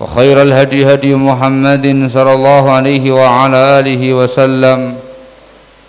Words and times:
وخير 0.00 0.42
الهدي 0.42 0.84
هدي 0.92 1.14
محمد 1.16 1.84
صلى 2.12 2.32
الله 2.32 2.64
عليه 2.70 3.04
وعلى 3.12 3.58
آله 3.80 4.02
وسلم 4.14 4.96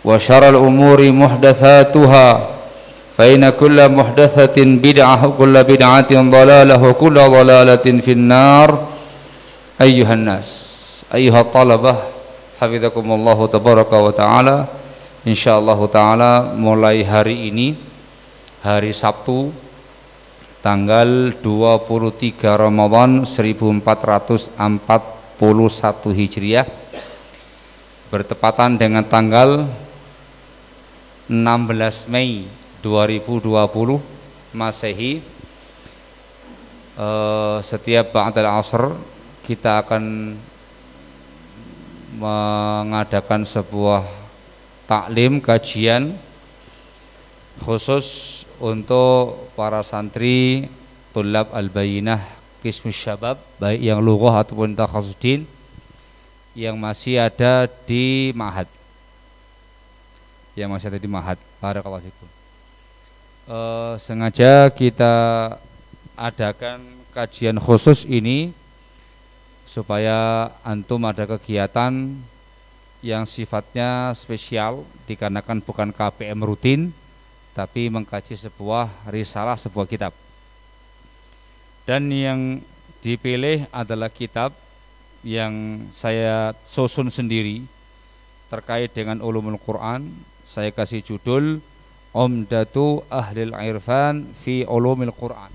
وشر 0.05 0.43
الأمور 0.49 0.99
محدثاتها 1.11 2.29
فإن 3.17 3.49
كل 3.49 3.77
محدثة 3.91 4.57
بدعة 4.63 5.27
وكل 5.27 5.55
بدعة 5.63 6.11
ضلالة 6.11 6.75
وكل 6.83 7.17
ضلالة 7.19 7.85
في 8.05 8.11
النار. 8.11 8.69
أيها 9.81 10.13
الناس 10.13 10.47
أيها 11.13 11.41
الطلبة 11.41 11.95
حفظكم 12.61 13.05
الله 13.11 13.37
تبارك 13.47 13.91
وتعالى. 13.93 14.57
InsyaAllah 15.27 15.79
ta'ala 15.91 16.33
mulai 16.55 17.03
hari 17.03 17.51
ini 17.51 17.75
Hari 18.63 18.95
Sabtu 18.95 19.51
Tanggal 20.57 21.37
23 21.37 22.41
Ramadan 22.57 23.29
1441 23.29 24.57
Hijriah 26.17 26.65
Bertepatan 28.09 28.73
dengan 28.73 29.05
tanggal 29.05 29.69
16 31.29 32.09
Mei 32.09 32.49
2020 32.81 34.57
Masehi 34.57 35.21
uh, 36.97 37.61
Setiap 37.61 38.09
Ba'dal 38.09 38.49
Asr 38.49 38.97
Kita 39.45 39.85
akan 39.85 40.03
Mengadakan 42.17 43.45
sebuah 43.45 44.01
Taklim, 44.89 45.37
kajian 45.37 46.17
Khusus 47.61 48.36
untuk 48.57 49.51
para 49.53 49.81
santri 49.85 50.69
Tulab 51.13 51.53
Al-Bayinah 51.53 52.21
Kismus 52.61 52.97
Syabab 52.97 53.37
Baik 53.61 53.81
yang 53.81 53.99
lughah 54.01 54.41
ataupun 54.41 54.73
takhasudin 54.77 55.45
Yang 56.57 56.75
masih 56.77 57.15
ada 57.21 57.69
di 57.85 58.33
Mahat 58.33 58.69
Yang 60.57 60.69
masih 60.73 60.87
ada 60.93 60.99
di 61.01 61.09
Mahat 61.09 61.37
Barakallahu 61.57 62.05
fikum. 62.05 62.29
Uh, 63.47 63.95
sengaja 63.95 64.67
kita 64.69 65.15
adakan 66.19 66.83
kajian 67.15 67.55
khusus 67.57 68.03
ini 68.03 68.51
supaya 69.63 70.51
antum 70.67 70.99
ada 71.07 71.23
kegiatan 71.23 72.11
yang 72.99 73.23
sifatnya 73.23 74.11
spesial 74.17 74.83
dikarenakan 75.05 75.63
bukan 75.63 75.89
KPM 75.95 76.39
rutin 76.43 76.81
tapi 77.57 77.89
mengkaji 77.89 78.37
sebuah 78.37 79.09
risalah 79.09 79.57
sebuah 79.57 79.89
kitab 79.89 80.13
dan 81.89 82.05
yang 82.13 82.61
dipilih 83.01 83.65
adalah 83.73 84.13
kitab 84.13 84.53
yang 85.25 85.81
saya 85.89 86.53
susun 86.69 87.09
sendiri 87.09 87.65
terkait 88.53 88.93
dengan 88.93 89.25
ulumul 89.25 89.57
Quran 89.57 90.13
saya 90.45 90.69
kasih 90.69 91.01
judul 91.01 91.59
Umdatu 92.15 93.03
Ahlil 93.13 93.53
Irfan 93.53 94.31
fi 94.33 94.65
Ulumil 94.65 95.13
Quran. 95.13 95.51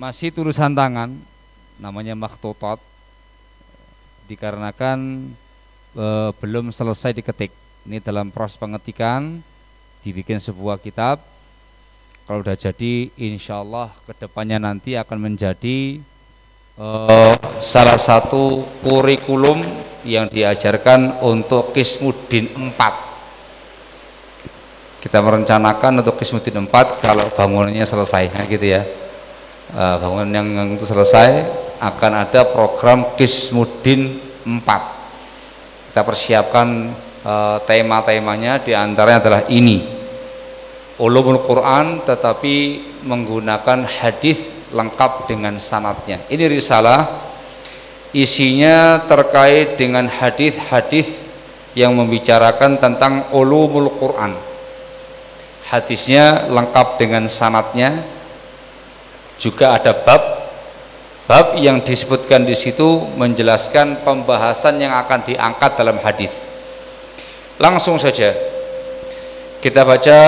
Masih 0.00 0.32
tulisan 0.32 0.72
tangan 0.72 1.12
namanya 1.76 2.16
makhtutat 2.16 2.80
dikarenakan 4.30 5.28
e, 5.92 6.06
belum 6.40 6.72
selesai 6.72 7.14
diketik. 7.20 7.52
Ini 7.84 8.00
dalam 8.00 8.32
proses 8.32 8.56
pengetikan 8.56 9.44
dibikin 10.00 10.40
sebuah 10.40 10.80
kitab. 10.80 11.20
Kalau 12.24 12.40
sudah 12.40 12.56
jadi 12.56 13.12
insya 13.20 13.60
Allah 13.60 13.92
ke 14.08 14.16
depannya 14.16 14.56
nanti 14.56 14.96
akan 14.96 15.18
menjadi 15.20 16.00
e, 16.80 16.88
salah 17.60 18.00
satu 18.00 18.64
kurikulum 18.80 19.60
yang 20.08 20.32
diajarkan 20.32 21.20
untuk 21.20 21.76
Kismuddin 21.76 22.48
4 22.56 23.04
kita 25.04 25.20
merencanakan 25.20 26.00
untuk 26.00 26.16
Kismuddin 26.16 26.64
4 26.64 27.04
kalau 27.04 27.28
bangunannya 27.36 27.84
selesai 27.84 28.32
nah 28.32 28.48
gitu 28.48 28.72
ya. 28.72 28.88
Uh, 29.74 29.96
bangunan 30.00 30.32
yang 30.32 30.48
itu 30.76 30.88
selesai 30.88 31.44
akan 31.76 32.12
ada 32.24 32.48
program 32.48 33.12
Kismuddin 33.12 34.16
4 34.48 35.92
kita 35.92 36.00
persiapkan 36.00 36.90
uh, 37.24 37.58
tema-temanya 37.64 38.60
di 38.62 38.76
antaranya 38.76 39.18
adalah 39.24 39.42
ini. 39.50 39.82
Ulumul 40.94 41.42
Quran 41.42 42.06
tetapi 42.06 42.56
menggunakan 43.02 43.82
hadis 43.82 44.54
lengkap 44.70 45.26
dengan 45.26 45.58
sanatnya. 45.58 46.22
Ini 46.30 46.46
risalah 46.46 47.10
isinya 48.14 49.02
terkait 49.02 49.74
dengan 49.74 50.06
hadis-hadis 50.06 51.26
yang 51.74 51.98
membicarakan 51.98 52.78
tentang 52.78 53.34
ulumul 53.34 53.90
Quran. 53.98 54.38
Hadisnya 55.66 56.46
lengkap 56.46 57.02
dengan 57.02 57.26
sanatnya. 57.26 58.06
Juga 59.34 59.74
ada 59.74 59.90
bab. 59.90 60.22
Bab 61.26 61.58
yang 61.58 61.82
disebutkan 61.82 62.46
di 62.46 62.54
situ 62.54 63.02
menjelaskan 63.18 64.06
pembahasan 64.06 64.78
yang 64.78 64.94
akan 64.94 65.26
diangkat 65.26 65.74
dalam 65.74 65.98
hadis 65.98 66.53
Langsung 67.62 68.02
saja. 68.02 68.34
Kita 69.62 69.86
baca 69.86 70.18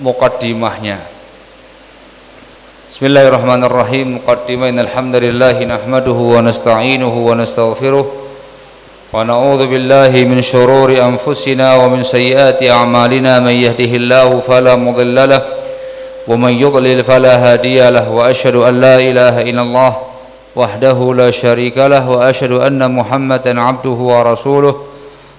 muqaddimahnya. 0.00 0.96
Bismillahirrahmanirrahim. 2.88 4.22
Muqaddimah. 4.24 4.72
Innal 4.72 4.88
hamdalillah 4.88 5.60
nahmaduhu 5.60 6.36
wa 6.36 6.40
nasta'inuhu 6.40 7.28
wa 7.28 7.36
nastaghfiruh. 7.36 8.06
Wa 9.12 9.28
na'udzu 9.28 9.68
billahi 9.68 10.24
min 10.24 10.40
shururi 10.40 10.96
anfusina 10.96 11.76
wa 11.76 11.92
min 11.92 12.00
sayyiati 12.00 12.72
a'malina. 12.72 13.44
Man 13.44 13.52
yahdihillahu 13.52 14.40
fala 14.40 14.76
mudilla 14.80 15.28
lahu 15.28 15.58
ومن 16.28 16.60
يضلل 16.60 17.04
فلا 17.04 17.34
هادي 17.40 17.90
له 17.90 18.10
وأشهد 18.10 18.56
أن 18.60 18.80
لا 18.80 19.00
إله 19.00 19.48
إلا 19.48 19.62
الله 19.62 19.96
وحده 20.56 21.14
لا 21.16 21.30
شريك 21.30 21.78
له 21.78 22.04
وأشهد 22.10 22.52
أن 22.52 22.84
محمدا 22.84 23.60
عبده 23.60 23.90
ورسوله 24.12 24.74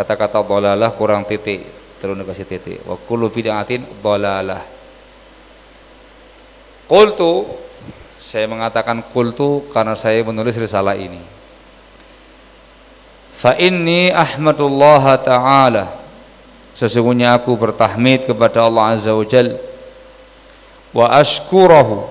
Kata-kata 0.00 0.40
dolalah 0.40 0.96
kurang 0.96 1.28
titik. 1.28 1.60
Terus 2.00 2.16
kasih 2.24 2.48
titik. 2.48 2.78
Wa 2.88 2.96
kullu 2.96 3.28
bid'atin 3.28 3.84
dolalah 4.00 4.80
Qultu 6.90 7.46
saya 8.18 8.50
mengatakan 8.50 8.98
qultu 9.14 9.70
karena 9.70 9.94
saya 9.94 10.26
menulis 10.26 10.58
risalah 10.58 10.98
ini. 10.98 11.22
Fa 13.30 13.54
inni 13.54 14.10
ahmadullah 14.10 15.14
taala. 15.22 16.02
Sesungguhnya 16.74 17.38
aku 17.38 17.54
bertahmid 17.54 18.26
kepada 18.26 18.66
Allah 18.66 18.98
azza 18.98 19.14
wa 19.14 19.22
jal. 19.22 19.54
Wa 20.90 21.14
ashkurahu. 21.14 22.10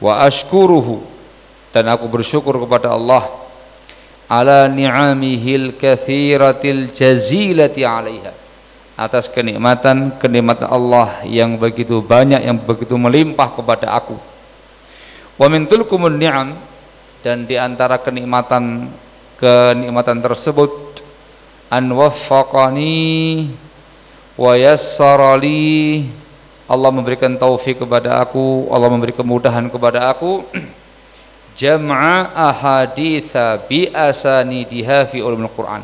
Wa 0.00 0.24
ashkuruhu. 0.24 1.04
Dan 1.76 1.92
aku 1.92 2.08
bersyukur 2.08 2.56
kepada 2.56 2.96
Allah 2.96 3.41
ala 4.32 4.64
ni'amihil 4.64 5.76
kathiratil 5.76 6.88
jazilati 6.88 7.84
alaiha 7.84 8.32
atas 8.96 9.28
kenikmatan 9.28 10.16
kenikmatan 10.16 10.72
Allah 10.72 11.20
yang 11.28 11.60
begitu 11.60 12.00
banyak 12.00 12.40
yang 12.40 12.56
begitu 12.56 12.96
melimpah 12.96 13.52
kepada 13.52 13.92
aku. 13.92 14.16
Wa 15.36 15.52
min 15.52 15.68
tulkumun 15.68 16.16
ni'am 16.16 16.56
dan 17.20 17.44
di 17.44 17.60
antara 17.60 18.00
kenikmatan 18.00 18.88
kenikmatan 19.36 20.24
tersebut 20.24 21.04
an 21.68 21.92
waffaqani 21.92 23.52
wa 24.40 24.52
yassarali 24.56 26.08
Allah 26.72 26.88
memberikan 26.88 27.36
taufik 27.36 27.84
kepada 27.84 28.16
aku, 28.22 28.70
Allah 28.72 28.88
memberi 28.88 29.12
kemudahan 29.12 29.68
kepada 29.68 30.08
aku 30.08 30.40
jam'a 31.56 32.32
ahaditha 32.32 33.60
bi 33.68 33.88
asanidiha 33.92 35.08
fi 35.08 35.20
ulumul 35.20 35.52
Quran 35.52 35.82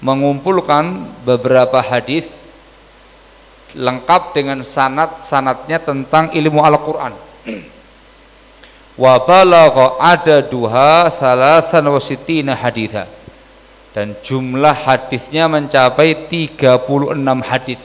mengumpulkan 0.00 1.04
beberapa 1.22 1.78
hadis 1.84 2.40
lengkap 3.76 4.34
dengan 4.34 4.58
sanat-sanatnya 4.64 5.78
tentang 5.78 6.32
ilmu 6.34 6.60
Al-Qur'an. 6.64 7.14
Wa 8.98 9.16
ada 9.96 10.36
duha 10.44 11.08
salasan 11.08 11.84
wasitina 11.88 12.56
haditha. 12.56 13.06
Dan 13.90 14.14
jumlah 14.22 14.74
hadisnya 14.74 15.50
mencapai 15.50 16.30
36 16.30 17.42
hadis. 17.42 17.82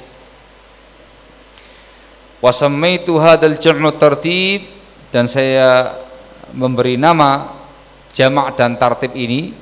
Wa 2.42 2.52
sammaitu 2.54 3.18
hadzal 3.18 3.58
jam'u 3.58 3.90
tertib 3.96 4.70
dan 5.10 5.26
saya 5.26 5.98
memberi 6.54 7.00
nama 7.00 7.56
jamak 8.14 8.54
dan 8.60 8.78
tartib 8.78 9.16
ini 9.18 9.54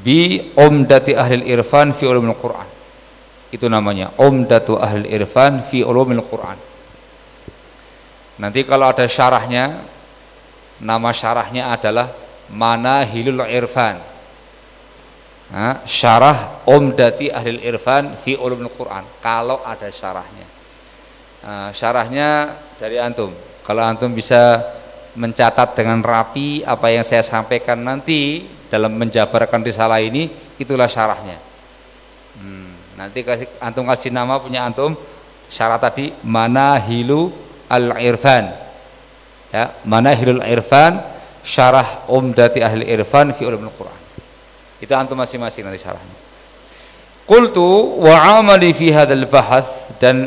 bi 0.00 0.52
umdati 0.54 1.16
ahli 1.16 1.48
irfan 1.50 1.90
fi 1.90 2.04
ulumil 2.06 2.38
Quran. 2.38 2.68
Itu 3.50 3.66
namanya 3.66 4.14
umdatu 4.20 4.78
ahli 4.78 5.10
irfan 5.10 5.64
fi 5.66 5.82
ulumil 5.82 6.22
Quran. 6.22 6.58
Nanti 8.40 8.64
kalau 8.64 8.88
ada 8.88 9.04
syarahnya 9.04 9.84
nama 10.80 11.12
syarahnya 11.12 11.76
adalah 11.76 12.08
Manahilul 12.50 13.46
Irfan. 13.46 14.00
Nah, 15.50 15.82
syarah 15.82 16.62
umdati 16.66 17.30
ahli 17.30 17.58
irfan 17.62 18.14
fi 18.18 18.38
ulumil 18.38 18.70
Quran 18.70 19.02
kalau 19.18 19.62
ada 19.66 19.86
syarahnya. 19.90 20.46
Nah, 21.42 21.70
syarahnya 21.74 22.54
dari 22.78 22.98
antum. 23.02 23.34
Kalau 23.66 23.82
antum 23.82 24.10
bisa 24.14 24.62
mencatat 25.20 25.76
dengan 25.76 26.00
rapi 26.00 26.64
apa 26.64 26.88
yang 26.88 27.04
saya 27.04 27.20
sampaikan 27.20 27.76
nanti 27.76 28.48
dalam 28.72 28.96
menjabarkan 28.96 29.60
risalah 29.60 30.00
ini 30.00 30.32
itulah 30.56 30.88
syarahnya. 30.88 31.36
Hmm, 32.40 32.72
nanti 32.96 33.20
kasih 33.20 33.60
antum 33.60 33.84
kasih 33.84 34.08
nama 34.08 34.40
punya 34.40 34.64
antum 34.64 34.96
syarat 35.52 35.84
tadi 35.84 36.16
mana 36.24 36.80
hilu 36.80 37.28
al 37.68 38.00
irfan 38.00 38.48
ya 39.52 39.76
mana 39.84 40.16
hilul 40.16 40.40
irfan 40.40 41.02
syarah 41.44 42.08
umdati 42.08 42.64
ahli 42.64 42.88
irfan 42.88 43.36
fi 43.36 43.44
ulumul 43.44 43.74
quran. 43.76 44.00
Itu 44.80 44.96
antum 44.96 45.20
masing-masing 45.20 45.68
nanti 45.68 45.84
syarahnya. 45.84 46.16
Qultu 47.28 48.00
wa 48.00 48.40
amali 48.40 48.72
fi 48.72 48.88
hadzal 48.88 49.28
bahath 49.28 49.94
dan 50.00 50.26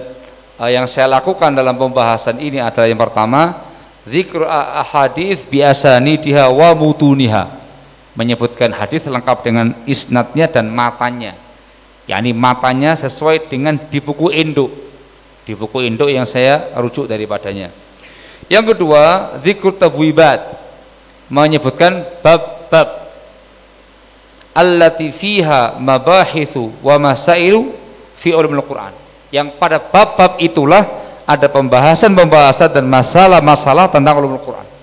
uh, 0.62 0.70
yang 0.70 0.86
saya 0.86 1.10
lakukan 1.10 1.52
dalam 1.52 1.74
pembahasan 1.76 2.38
ini 2.38 2.62
adalah 2.62 2.88
yang 2.88 3.02
pertama 3.02 3.73
zikr 4.08 4.44
ahadits 4.48 5.48
biasanidiha 5.48 6.52
wa 6.52 6.72
mutuniha. 6.76 7.62
Menyebutkan 8.14 8.70
hadis 8.78 9.10
lengkap 9.10 9.42
dengan 9.42 9.74
isnadnya 9.90 10.46
dan 10.46 10.70
matanya. 10.70 11.34
Yakni 12.06 12.30
matanya 12.36 12.94
sesuai 12.94 13.50
dengan 13.50 13.80
di 13.80 13.98
buku 13.98 14.30
induk. 14.30 14.70
Di 15.44 15.58
buku 15.58 15.82
induk 15.82 16.14
yang 16.14 16.30
saya 16.30 16.78
rujuk 16.78 17.10
daripadanya. 17.10 17.74
Yang 18.52 18.76
kedua 18.78 19.34
zikr 19.42 19.74
tabwibat. 19.74 20.62
Menyebutkan 21.34 22.06
bab-bab. 22.22 23.10
Allati 24.54 25.10
fiha 25.10 25.82
mabahithu 25.82 26.70
wa 26.86 27.02
masailu 27.02 27.74
fi 28.14 28.38
ulumul 28.38 28.62
Quran. 28.62 28.94
Yang 29.34 29.58
pada 29.58 29.82
bab-bab 29.82 30.38
itulah 30.38 31.03
ada 31.24 31.48
pembahasan-pembahasan 31.48 32.70
dan 32.72 32.86
masalah-masalah 32.88 33.88
tentang 33.92 34.20
ulumul 34.20 34.44
Quran 34.44 34.74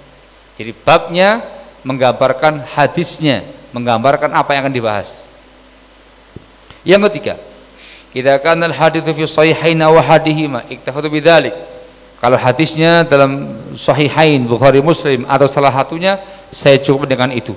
jadi 0.61 0.77
babnya 0.77 1.41
menggambarkan 1.89 2.69
hadisnya, 2.69 3.49
menggambarkan 3.73 4.29
apa 4.29 4.53
yang 4.53 4.69
akan 4.69 4.77
dibahas. 4.77 5.25
Yang 6.85 7.09
ketiga, 7.09 7.35
idza 8.13 8.37
kana 8.45 8.69
al-haditsu 8.69 9.17
fi 9.17 9.25
sahihain 9.25 9.81
aw 9.81 9.97
hadihima 10.05 10.69
iktafatu 10.69 11.09
bidzalik. 11.09 11.57
Kalau 12.21 12.37
hadisnya 12.37 13.09
dalam 13.09 13.57
sahihain 13.73 14.45
Bukhari 14.45 14.85
Muslim 14.85 15.25
atau 15.25 15.49
salah 15.49 15.73
satunya 15.73 16.21
saya 16.53 16.77
cukup 16.77 17.09
dengan 17.09 17.33
itu. 17.33 17.57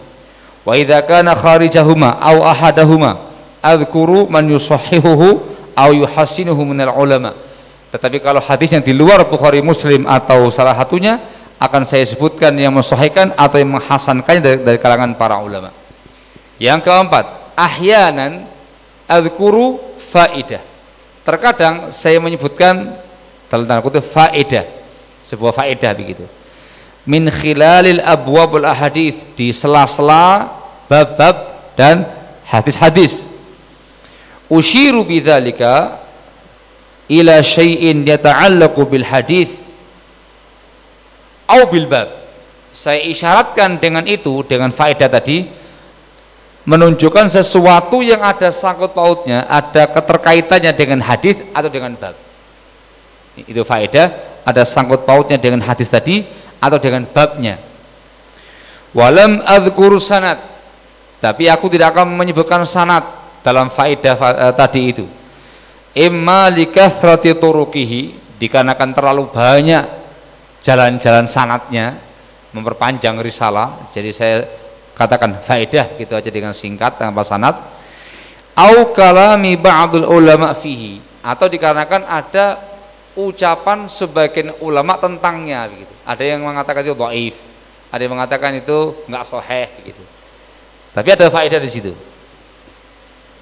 Wa 0.63 0.79
idza 0.79 1.03
kana 1.03 1.35
kharijahuma 1.35 2.23
aw 2.23 2.39
ahadahuma 2.39 3.19
adzkuru 3.59 4.31
man 4.31 4.47
yusahhihuhu 4.47 5.43
aw 5.75 5.91
yuhassinuhu 5.91 6.63
minal 6.63 6.95
ulama. 6.95 7.35
Tetapi 7.93 8.17
kalau 8.25 8.41
hadis 8.41 8.73
yang 8.73 8.81
di 8.81 8.89
luar 8.89 9.29
Bukhari 9.29 9.61
Muslim 9.61 10.09
atau 10.09 10.49
salah 10.49 10.73
satunya 10.73 11.21
akan 11.61 11.85
saya 11.85 12.01
sebutkan 12.09 12.49
yang 12.57 12.73
mensahihkan 12.73 13.37
atau 13.37 13.61
yang 13.61 13.77
menghasankannya 13.77 14.41
dari, 14.41 14.57
dari 14.65 14.77
kalangan 14.81 15.13
para 15.13 15.37
ulama. 15.37 15.69
Yang 16.57 16.89
keempat, 16.89 17.53
ahyanan 17.53 18.49
adzkuru 19.05 19.77
faidah. 20.01 20.65
Terkadang 21.21 21.93
saya 21.93 22.17
menyebutkan 22.17 22.97
dalam 23.45 23.69
tanda 23.69 23.85
kutip 23.85 24.01
faidah, 24.01 24.65
sebuah 25.21 25.53
faidah 25.53 25.93
begitu. 25.93 26.25
Min 27.05 27.29
khilalil 27.29 28.01
abwabul 28.01 28.65
ahadits 28.65 29.37
di 29.37 29.53
sela-sela 29.53 30.49
bab-bab 30.89 31.69
dan 31.77 32.09
hadis-hadis. 32.49 33.29
Ushiru 34.49 35.05
bidzalika 35.05 36.03
ila 37.09 37.43
syai'in 37.43 38.07
yata'allaqu 38.07 38.81
bil 38.87 39.03
hadis 39.07 39.63
au 41.47 41.67
bil 41.67 41.87
bab. 41.87 42.09
Saya 42.73 43.05
isyaratkan 43.05 43.77
dengan 43.77 44.01
itu 44.09 44.41
dengan 44.49 44.73
faedah 44.73 45.05
tadi 45.05 45.45
menunjukkan 46.63 47.29
sesuatu 47.29 48.01
yang 48.01 48.23
ada 48.23 48.49
sangkut 48.49 48.95
pautnya, 48.95 49.45
ada 49.45 49.85
keterkaitannya 49.91 50.71
dengan 50.73 50.99
hadis 51.05 51.37
atau 51.53 51.69
dengan 51.69 51.93
bab. 51.93 52.15
Itu 53.37 53.61
faedah 53.61 54.39
ada 54.45 54.63
sangkut 54.65 55.05
pautnya 55.05 55.37
dengan 55.37 55.61
hadis 55.61 55.89
tadi 55.89 56.25
atau 56.57 56.77
dengan 56.79 57.05
babnya. 57.05 57.59
Walam 58.93 59.41
adzkuru 59.41 59.97
sanad. 59.97 60.37
Tapi 61.17 61.47
aku 61.47 61.71
tidak 61.71 61.95
akan 61.95 62.13
menyebutkan 62.13 62.61
sanad 62.67 63.03
dalam 63.41 63.71
faedah 63.71 64.15
uh, 64.19 64.53
tadi 64.53 64.81
itu. 64.91 65.05
Imma 65.93 66.49
likathrati 66.49 67.37
turukihi 67.37 68.01
dikarenakan 68.41 68.89
terlalu 68.97 69.29
banyak 69.29 69.85
jalan-jalan 70.63 71.29
sanatnya 71.29 72.01
memperpanjang 72.49 73.21
risalah 73.21 73.89
jadi 73.93 74.09
saya 74.09 74.35
katakan 74.97 75.41
faedah 75.41 75.93
gitu 75.97 76.17
aja 76.17 76.29
dengan 76.33 76.53
singkat 76.53 76.97
tanpa 76.97 77.21
sanat 77.21 77.57
au 78.57 78.89
kalami 78.93 79.53
ba'dul 79.57 80.05
ulama 80.09 80.53
fihi 80.57 80.97
atau 81.21 81.45
dikarenakan 81.45 82.09
ada 82.09 82.73
ucapan 83.13 83.85
sebagian 83.85 84.57
ulama 84.61 84.97
tentangnya 84.97 85.69
begitu. 85.69 85.93
Ada 86.03 86.23
yang 86.35 86.41
mengatakan 86.43 86.81
itu 86.83 86.95
dhaif, 86.97 87.35
ada 87.93 88.01
yang 88.01 88.13
mengatakan 88.17 88.51
itu 88.57 88.77
enggak 89.07 89.25
sahih 89.29 89.69
gitu. 89.85 90.03
Tapi 90.93 91.09
ada 91.13 91.25
faedah 91.29 91.61
di 91.61 91.69
situ. 91.69 91.93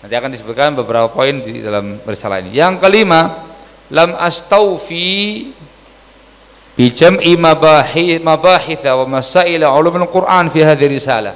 Nanti 0.01 0.13
akan 0.17 0.31
disebutkan 0.33 0.73
beberapa 0.73 1.07
poin 1.13 1.41
di 1.41 1.61
dalam 1.61 2.01
risalah 2.01 2.41
ini. 2.41 2.57
Yang 2.57 2.81
kelima, 2.81 3.45
lam 3.93 4.17
astaufi 4.17 5.53
bi 6.73 6.85
jam'i 6.89 7.37
mabahi 7.37 8.17
mabahith 8.17 8.81
wa 8.85 9.21
masail 9.21 9.61
ulumul 9.61 10.09
Quran 10.09 10.49
fi 10.49 10.65
hadhihi 10.65 10.89
risalah. 10.89 11.35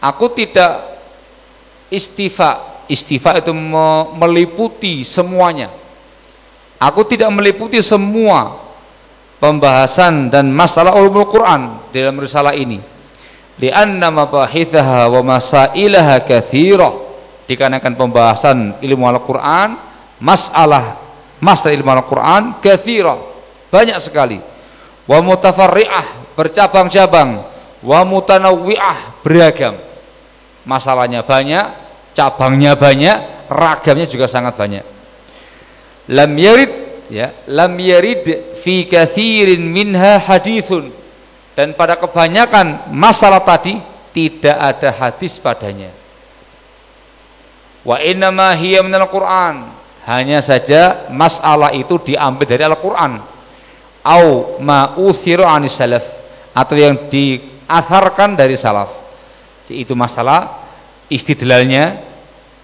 Aku 0.00 0.32
tidak 0.32 0.96
istifa. 1.92 2.72
Istifa 2.84 3.40
itu 3.40 3.48
meliputi 4.12 5.00
semuanya 5.08 5.72
Aku 6.84 7.00
tidak 7.08 7.32
meliputi 7.32 7.80
semua 7.80 8.60
pembahasan 9.40 10.28
dan 10.28 10.52
masalah 10.52 10.92
ulumul 10.98 11.24
Quran 11.30 11.80
dalam 11.94 12.20
risalah 12.20 12.52
ini. 12.52 12.76
Lianna 13.56 14.10
mabahithaha 14.10 15.08
wa 15.08 15.20
masailaha 15.36 16.20
kathira. 16.20 16.92
Dikarenakan 17.44 17.94
pembahasan 17.94 18.80
ilmu 18.80 19.04
Al-Quran, 19.04 19.76
masalah 20.20 21.00
masalah 21.38 21.74
ilmu 21.76 21.90
Al-Quran 21.92 22.42
kathira. 22.64 23.16
Banyak 23.68 23.98
sekali. 24.00 24.38
Wa 25.04 25.20
mutafarri'ah, 25.20 26.36
bercabang-cabang. 26.38 27.44
Wa 27.84 28.00
mutanawwi'ah, 28.08 29.20
beragam. 29.20 29.76
Masalahnya 30.64 31.20
banyak, 31.20 31.64
cabangnya 32.16 32.72
banyak, 32.72 33.48
ragamnya 33.52 34.08
juga 34.08 34.24
sangat 34.24 34.56
banyak 34.56 34.94
lam 36.10 36.32
yarid 36.36 36.72
ya 37.08 37.32
lam 37.48 37.72
yarid 37.80 38.56
fi 38.60 38.84
kathirin 38.84 39.60
minha 39.64 40.20
hadithun 40.20 40.92
dan 41.56 41.72
pada 41.72 41.96
kebanyakan 41.96 42.92
masalah 42.92 43.40
tadi 43.40 43.80
tidak 44.12 44.56
ada 44.56 44.90
hadis 44.92 45.40
padanya 45.40 45.90
wa 47.84 47.96
innama 48.00 48.56
hiya 48.56 48.80
minal 48.80 49.06
Qur'an 49.12 49.70
hanya 50.04 50.40
saja 50.40 51.08
masalah 51.12 51.72
itu 51.72 52.00
diambil 52.00 52.44
dari 52.48 52.64
Al-Qur'an 52.64 53.20
au 54.04 54.58
ma 54.60 54.96
uthiru 55.00 55.44
anis 55.44 55.76
salaf 55.76 56.04
atau 56.52 56.76
yang 56.76 57.08
diatharkan 57.08 58.36
dari 58.36 58.56
salaf 58.56 58.92
itu 59.68 59.96
masalah 59.96 60.64
istidlalnya 61.08 62.00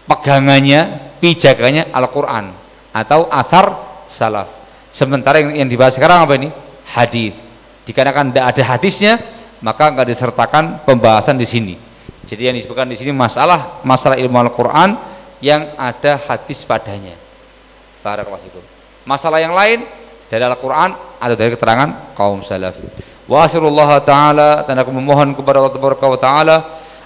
pegangannya 0.04 1.12
pijakannya 1.20 1.92
Al-Qur'an 1.92 2.52
atau 2.90 3.30
athar 3.30 3.78
salaf. 4.10 4.50
Sementara 4.90 5.38
yang, 5.38 5.64
yang 5.64 5.68
dibahas 5.70 5.94
sekarang 5.94 6.26
apa 6.26 6.34
ini? 6.34 6.50
Hadis. 6.90 7.36
Dikarenakan 7.86 8.34
tidak 8.34 8.44
ada 8.50 8.62
hadisnya, 8.74 9.12
maka 9.62 9.94
enggak 9.94 10.10
disertakan 10.10 10.82
pembahasan 10.82 11.38
di 11.38 11.46
sini. 11.46 11.74
Jadi 12.26 12.50
yang 12.50 12.56
disebutkan 12.58 12.90
di 12.90 12.98
sini 12.98 13.14
masalah 13.14 13.82
masalah 13.86 14.18
ilmu 14.18 14.34
Al-Qur'an 14.38 14.98
yang 15.40 15.72
ada 15.76 16.16
hadis 16.16 16.62
padanya. 16.64 17.16
Barakallahu 18.00 18.44
fikum. 18.44 18.64
Masalah 19.04 19.40
yang 19.40 19.52
lain 19.56 19.84
dari 20.28 20.44
Al-Qur'an 20.44 20.94
atau 21.20 21.34
dari 21.36 21.50
keterangan 21.52 22.14
kaum 22.16 22.40
salaf. 22.44 22.80
Wa 23.26 23.48
taala 24.00 24.64
dan 24.64 24.76
aku 24.80 24.90
memohon 24.92 25.36
kepada 25.36 25.60
Allah 25.60 26.20
taala 26.20 26.56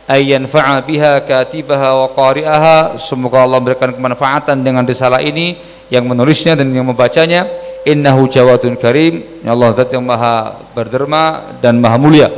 ayyan 0.09 0.45
fa'a 0.45 0.85
biha 0.85 1.25
katibaha 1.25 2.05
wa 2.05 2.09
qari'aha 2.13 3.01
semoga 3.01 3.45
Allah 3.45 3.61
memberikan 3.61 3.93
kemanfaatan 3.93 4.61
dengan 4.61 4.85
risalah 4.85 5.25
ini 5.25 5.57
yang 5.89 6.05
menulisnya 6.05 6.57
dan 6.57 6.73
yang 6.73 6.85
membacanya 6.85 7.49
innahu 7.85 8.29
jawadun 8.29 8.77
karim 8.77 9.45
ya 9.45 9.53
Allah 9.53 9.77
zat 9.77 9.93
yang 9.93 10.05
maha 10.05 10.57
berderma 10.73 11.57
dan 11.61 11.81
maha 11.81 11.97
mulia 11.97 12.29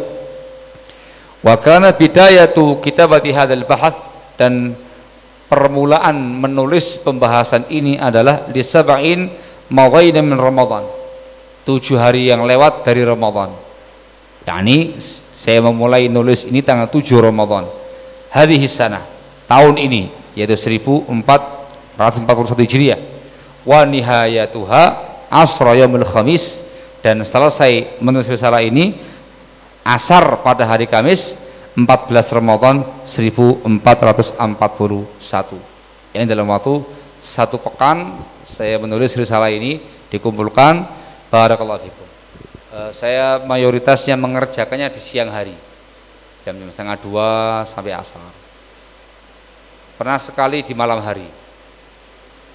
wa 1.42 1.54
kana 1.58 1.94
bidayatu 1.94 2.78
kitabati 2.82 3.30
hadzal 3.34 3.66
bahath 3.66 3.98
dan 4.38 4.74
permulaan 5.46 6.16
menulis 6.42 6.98
pembahasan 7.02 7.66
ini 7.70 7.98
adalah 7.98 8.46
di 8.50 8.62
sab'in 8.62 9.30
mawaina 9.70 10.22
min 10.22 10.38
Ramadan. 10.38 10.86
Tujuh 11.66 11.98
hari 11.98 12.30
yang 12.30 12.46
lewat 12.46 12.86
dari 12.86 13.02
Ramadan. 13.02 13.50
Yakni 14.46 14.94
saya 15.34 15.58
memulai 15.58 16.06
nulis 16.06 16.46
ini 16.46 16.62
tanggal 16.62 16.86
7 16.86 17.02
Ramadan. 17.18 17.66
Hadhihi 18.30 18.70
sanah 18.70 19.02
tahun 19.50 19.74
ini 19.74 20.06
yaitu 20.38 20.54
1441 20.54 21.98
Hijriah. 22.62 23.00
Wa 23.66 23.82
nihayatuha 23.82 24.82
asra 25.26 25.74
yaumul 25.74 26.06
khamis. 26.06 26.62
Dan 27.02 27.22
selesai 27.22 28.02
menulis 28.02 28.26
risalah 28.26 28.62
ini 28.62 28.98
asar 29.86 30.42
pada 30.42 30.66
hari 30.66 30.90
Kamis 30.90 31.38
14 31.76 32.36
Ramadan 32.40 32.88
1441 33.04 33.60
yang 36.16 36.24
dalam 36.24 36.48
waktu 36.48 36.80
satu 37.20 37.60
pekan 37.60 38.16
saya 38.46 38.80
menulis 38.80 39.12
risalah 39.18 39.52
ini 39.52 39.82
dikumpulkan. 40.08 40.88
Barakallahu 41.28 41.82
fikum. 41.82 42.06
Eh, 42.72 42.90
saya 42.94 43.42
mayoritasnya 43.44 44.14
mengerjakannya 44.16 44.88
di 44.88 45.00
siang 45.02 45.28
hari. 45.28 45.52
Jam 46.46 46.56
jam 46.56 46.70
setengah 46.70 46.96
dua 47.02 47.28
sampai 47.66 47.92
asar. 47.92 48.22
Pernah 49.98 50.16
sekali 50.22 50.62
di 50.62 50.72
malam 50.72 51.02
hari. 51.02 51.26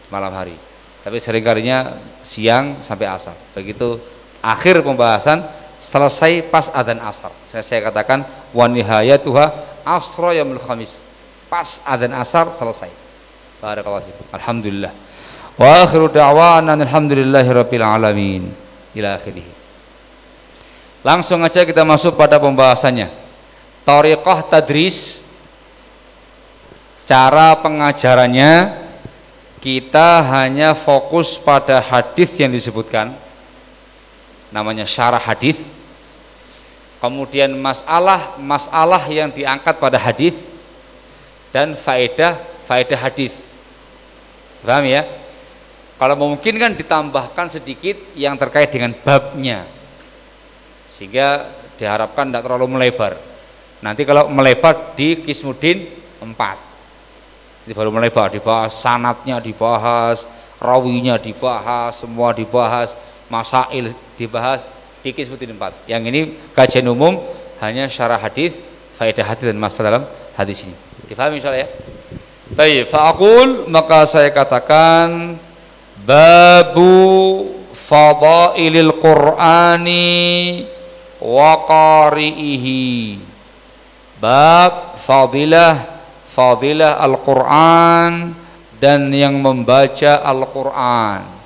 Di 0.01 0.09
malam 0.09 0.31
hari. 0.31 0.55
Tapi 1.03 1.17
seringkalinya 1.19 1.99
siang 2.23 2.79
sampai 2.79 3.05
asar. 3.11 3.35
Begitu 3.53 3.99
akhir 4.39 4.81
pembahasan 4.81 5.43
selesai 5.81 6.45
pas 6.47 6.69
adzan 6.69 7.01
asar. 7.01 7.33
Saya, 7.49 7.65
saya 7.65 7.81
katakan 7.89 8.23
wanihayatuha 8.53 9.45
asra 9.83 10.37
yamul 10.37 10.61
khamis. 10.61 11.03
Pas 11.49 11.81
adzan 11.83 12.13
asar 12.13 12.53
selesai. 12.53 12.93
Barakallahu 13.59 14.05
fikum. 14.05 14.25
Alhamdulillah. 14.31 14.93
Wa 15.57 15.83
akhiru 15.83 16.07
da'wana 16.07 16.77
alhamdulillahi 16.77 17.49
rabbil 17.49 17.83
alamin. 17.83 18.43
Ila 18.95 19.17
akhirih. 19.17 19.45
Langsung 21.01 21.41
aja 21.41 21.65
kita 21.65 21.81
masuk 21.81 22.13
pada 22.13 22.37
pembahasannya. 22.37 23.09
Tariqah 23.81 24.45
tadris 24.45 25.25
cara 27.09 27.57
pengajarannya 27.57 28.77
kita 29.57 30.21
hanya 30.29 30.77
fokus 30.77 31.37
pada 31.37 31.81
hadis 31.81 32.33
yang 32.37 32.53
disebutkan 32.53 33.13
namanya 34.53 34.85
syarah 34.85 35.21
hadis. 35.21 35.57
Kemudian 37.01 37.49
masalah 37.57 38.37
masalah 38.37 39.01
yang 39.09 39.33
diangkat 39.33 39.81
pada 39.81 39.97
hadis 39.97 40.37
dan 41.49 41.73
faedah 41.73 42.37
faedah 42.69 42.99
hadis. 43.01 43.33
Paham 44.61 44.85
ya? 44.85 45.01
Kalau 45.97 46.13
mungkin 46.13 46.61
kan 46.61 46.77
ditambahkan 46.77 47.57
sedikit 47.57 47.97
yang 48.13 48.37
terkait 48.37 48.69
dengan 48.69 48.93
babnya. 48.93 49.65
Sehingga 50.85 51.49
diharapkan 51.81 52.29
tidak 52.29 52.45
terlalu 52.45 52.77
melebar. 52.77 53.17
Nanti 53.81 54.05
kalau 54.05 54.29
melebar 54.29 54.93
di 54.93 55.25
Kismudin 55.25 55.89
4 56.21 56.71
ini 57.65 57.73
baru 57.77 57.93
melebar 57.93 58.33
dibahas 58.33 58.73
sanatnya 58.73 59.37
dibahas 59.37 60.25
rawinya 60.57 61.17
dibahas 61.21 62.01
semua 62.01 62.33
dibahas 62.33 62.97
masail 63.31 63.95
dibahas 64.19 64.67
di 64.99 65.15
Kismudin 65.15 65.55
4 65.55 65.87
yang 65.87 66.03
ini 66.03 66.35
kajian 66.51 66.85
umum 66.91 67.15
hanya 67.63 67.87
syarah 67.87 68.19
hadis 68.19 68.59
faedah 68.99 69.23
hadis 69.23 69.47
dan 69.49 69.57
masalah 69.57 69.87
dalam 69.87 70.05
hadis 70.35 70.67
ini. 70.67 70.75
Difahami 71.07 71.39
misalnya 71.39 71.65
ya? 71.65 71.69
Baik, 72.51 72.91
fa'akul 72.91 73.71
maka 73.71 74.03
saya 74.03 74.27
katakan 74.29 75.39
babu 76.03 77.47
fadailil 77.71 78.91
qur'ani 78.99 80.67
wa 81.23 81.51
qari'ihi. 81.65 83.17
Bab 84.21 85.01
fadilah 85.01 85.89
fadilah 86.29 87.01
Al-Qur'an 87.01 88.37
dan 88.77 89.09
yang 89.09 89.41
membaca 89.41 90.21
Al-Qur'an 90.21 91.40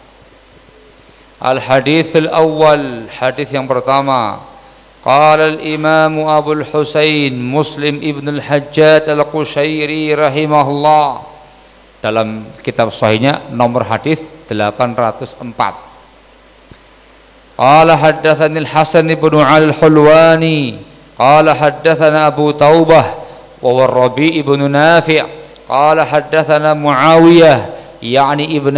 Al-hadis 1.35 2.15
al-awwal, 2.15 3.11
hadis 3.11 3.51
yang 3.51 3.67
pertama. 3.67 4.39
Qala 5.03 5.59
Imam 5.61 6.25
Abu 6.25 6.57
al-Husain 6.57 7.35
Muslim 7.35 8.01
Ibn 8.01 8.39
al-Hajjaj 8.39 9.11
al-Qushairi 9.11 10.15
rahimahullah 10.17 11.21
dalam 12.01 12.49
kitab 12.65 12.89
sahihnya 12.89 13.53
nomor 13.53 13.85
hadis 13.85 14.25
804. 14.49 15.45
Qala 17.59 17.93
haddatsani 17.99 18.63
al-Hasan 18.65 19.11
ibn 19.11 19.43
al-Hulwani 19.43 20.95
qala 21.15 21.55
haddatsana 21.55 22.27
Abu 22.27 22.51
Taubah 22.51 23.23
wa 23.63 23.87
Rabi' 23.87 24.43
Nafi' 24.43 25.23
qala 25.67 26.03
haddatsana 26.03 26.75
Muawiyah 26.75 27.71
yani 28.03 28.51
ibn 28.53 28.75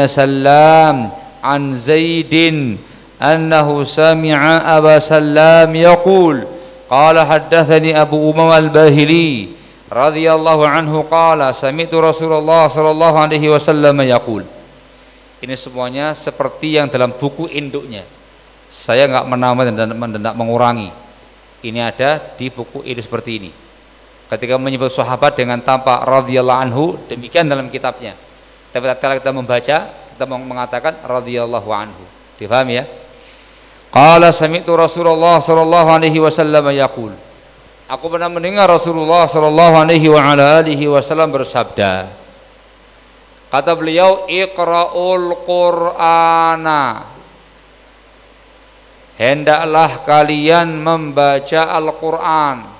an 1.41 1.74
Zaidin 1.74 2.77
annahu 3.17 3.82
sami'a 3.84 4.77
Aba 4.77 5.01
Sallam 5.01 5.74
yaqul 5.74 6.46
qala 6.88 7.25
haddathani 7.25 7.94
Abu 7.94 8.17
Umam 8.17 8.53
al-Bahili 8.53 9.58
radhiyallahu 9.88 10.63
anhu 10.67 11.08
qala 11.08 11.56
sami'tu 11.56 12.00
Rasulullah 12.00 12.67
sallallahu 12.67 13.17
alaihi 13.17 13.48
wasallam 13.48 14.03
yaqul 14.03 14.44
Ini 15.38 15.53
semuanya 15.53 16.17
seperti 16.17 16.82
yang 16.82 16.89
dalam 16.89 17.13
buku 17.13 17.46
induknya. 17.53 18.01
Saya 18.74 19.06
enggak 19.06 19.29
menambah 19.29 19.63
dan 19.70 19.94
tidak 19.94 20.34
mengurangi. 20.34 20.89
Ini 21.62 21.94
ada 21.94 22.17
di 22.17 22.50
buku 22.50 22.82
induk 22.82 23.06
seperti 23.06 23.32
ini. 23.38 23.51
Ketika 24.27 24.58
menyebut 24.58 24.89
sahabat 24.89 25.38
dengan 25.38 25.62
tampak 25.62 26.03
radhiyallahu 26.10 26.60
anhu, 26.65 26.98
demikian 27.06 27.46
dalam 27.46 27.70
kitabnya. 27.70 28.17
Tapi 28.74 28.84
kalau 28.98 29.15
kita 29.22 29.32
membaca 29.32 29.77
kita 30.17 30.25
mengatakan 30.25 30.97
radhiyallahu 31.05 31.69
anhu. 31.69 32.01
Difahami 32.41 32.81
ya? 32.81 32.89
Qala 33.93 34.33
sami'tu 34.33 34.74
Rasulullah 34.74 35.38
sallallahu 35.38 35.93
alaihi 35.93 36.17
wasallam 36.17 36.74
yaqul. 36.74 37.13
Aku 37.86 38.09
pernah 38.09 38.25
mendengar 38.25 38.65
Rasulullah 38.65 39.29
sallallahu 39.29 39.77
alaihi 39.77 40.09
wa 40.09 40.19
ala 40.19 40.59
alihi 40.59 40.89
wasallam 40.89 41.31
bersabda 41.31 42.09
Kata 43.47 43.71
beliau 43.77 44.25
iqra'ul 44.27 45.39
qur'ana. 45.45 47.07
Hendaklah 49.21 50.01
kalian 50.01 50.81
membaca 50.81 51.77
Al-Qur'an 51.77 52.76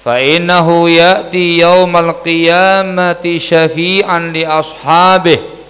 Ya'ti 0.00 1.60
yaumal 1.60 2.24
qiyamati 2.24 3.36
syafi'an 3.36 4.32
li 4.32 4.48
ashabihi 4.48 5.60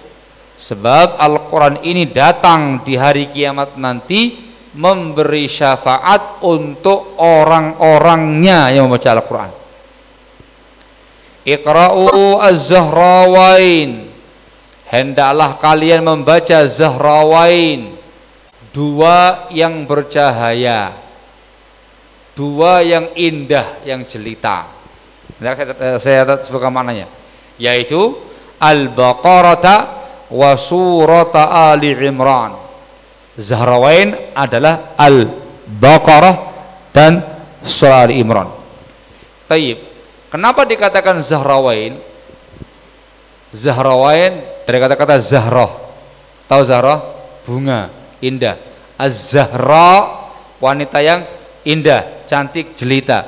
Sebab 0.61 1.17
Al-Quran 1.17 1.81
ini 1.81 2.05
datang 2.05 2.85
di 2.85 2.93
hari 2.93 3.33
kiamat 3.33 3.81
nanti 3.81 4.37
memberi 4.77 5.49
syafaat 5.49 6.45
untuk 6.45 7.17
orang-orangnya 7.17 8.69
yang 8.69 8.85
membaca 8.85 9.09
Al-Quran. 9.09 9.51
Iqra'u 11.49 12.37
az-Zahrawain. 12.37 14.05
Hendaklah 14.85 15.57
kalian 15.57 16.05
membaca 16.05 16.61
Zahrawain. 16.69 17.97
Dua 18.69 19.49
yang 19.49 19.89
bercahaya. 19.89 20.93
Dua 22.41 22.81
yang 22.81 23.13
indah, 23.13 23.85
yang 23.85 24.01
jelita. 24.01 24.65
Saya, 25.37 26.01
saya 26.01 26.25
sebutkan 26.41 26.73
maknanya. 26.73 27.05
Yaitu 27.61 28.17
Al-Baqarah 28.57 29.77
wa 30.33 30.51
surata 30.57 31.53
Ali 31.69 31.93
Imran. 31.93 32.57
Zahrawain 33.37 34.33
adalah 34.33 34.97
Al-Baqarah 34.97 36.35
dan 36.89 37.21
surah 37.61 38.09
Ali 38.09 38.17
Imran. 38.17 38.49
Tayyib. 39.45 39.77
Kenapa 40.33 40.65
dikatakan 40.65 41.21
Zahrawain? 41.21 42.01
Zahrawain 43.53 44.41
dari 44.65 44.77
kata-kata 44.81 45.21
Zahrah. 45.21 45.77
Tahu 46.49 46.61
Zahrah? 46.65 47.05
Bunga, 47.45 47.93
indah. 48.17 48.57
Az-Zahra 48.97 50.25
wanita 50.57 51.03
yang 51.05 51.27
indah, 51.67 52.20
cantik, 52.31 52.79
jelita. 52.79 53.27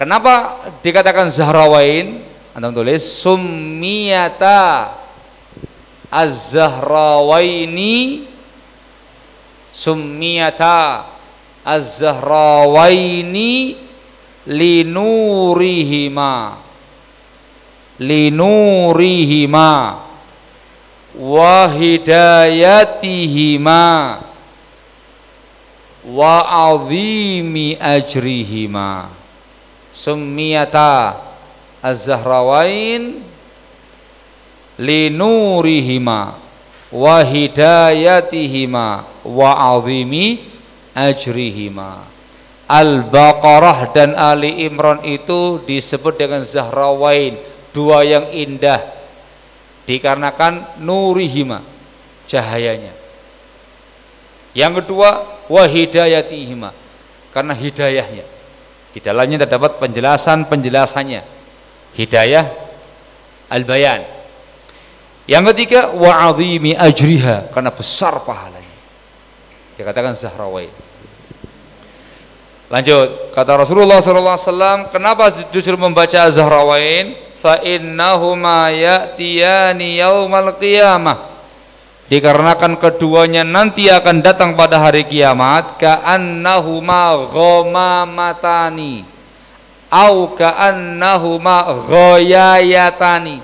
Kenapa 0.00 0.64
dikatakan 0.80 1.28
Zahrawain? 1.28 2.24
Anda 2.56 2.72
tulis 2.72 3.04
summiyata 3.20 4.88
Az-Zahrawaini 6.08 8.24
summiyata 9.68 11.04
Az-Zahrawaini 11.60 13.76
linurihima 14.48 16.56
linurihima 18.00 20.00
wa 21.20 21.68
hidayatihima 21.68 23.84
wa 26.06 26.46
azimi 26.70 27.74
ajrihima. 27.74 29.10
Summiyata 29.90 31.18
Az-Zahrawain 31.82 33.20
linurihima 34.78 36.34
wa 36.92 37.16
hidayatihima 37.22 38.86
wa 39.26 39.50
azimi 39.74 40.46
ajrihima. 40.94 42.06
Al-Baqarah 42.66 43.94
dan 43.94 44.18
Ali 44.18 44.66
Imran 44.66 45.02
itu 45.06 45.62
disebut 45.62 46.18
dengan 46.18 46.42
Zahrawain 46.42 47.38
dua 47.70 48.02
yang 48.02 48.26
indah 48.34 48.82
dikarenakan 49.86 50.82
nurihima 50.82 51.62
cahayanya 52.26 52.95
yang 54.56 54.72
kedua 54.72 55.44
wa 55.46 55.64
hidayatihima 55.68 56.72
karena 57.30 57.52
hidayahnya 57.52 58.24
di 58.96 58.98
dalamnya 59.04 59.44
terdapat 59.44 59.76
penjelasan-penjelasannya 59.76 61.20
hidayah 61.92 62.48
al-bayan 63.52 64.16
yang 65.26 65.42
ketiga 65.50 65.90
wa 65.90 66.30
azimi 66.30 66.70
ajriha 66.70 67.50
karena 67.50 67.74
besar 67.74 68.22
pahalanya. 68.22 68.78
Dikatakan 69.74 70.14
Zahrawain. 70.14 70.70
Lanjut, 72.70 73.30
kata 73.34 73.52
Rasulullah 73.58 74.02
SAW, 74.02 74.90
kenapa 74.90 75.30
justru 75.50 75.74
membaca 75.74 76.30
Zahrawain? 76.30 77.18
Fa 77.42 77.62
innahuma 77.62 78.70
ya'tiyani 78.70 79.98
yaumal 79.98 80.54
qiyamah. 80.58 81.35
Dikarenakan 82.06 82.78
keduanya 82.78 83.42
nanti 83.42 83.90
akan 83.90 84.22
datang 84.22 84.54
pada 84.54 84.78
hari 84.78 85.02
kiamat 85.02 85.74
ka'annahuma 85.82 87.26
ghamamatani 87.34 89.02
au 89.90 90.30
ka'annahuma 90.30 91.66
ghayayatani 91.90 93.42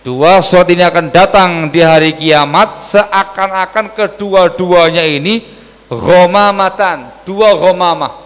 Dua 0.00 0.40
surat 0.40 0.64
ini 0.72 0.80
akan 0.80 1.12
datang 1.12 1.68
di 1.68 1.84
hari 1.84 2.16
kiamat 2.16 2.80
seakan-akan 2.80 3.92
kedua-duanya 3.92 5.04
ini 5.04 5.44
ghamamatan, 5.92 7.20
dua 7.28 7.52
ghamamah. 7.52 8.16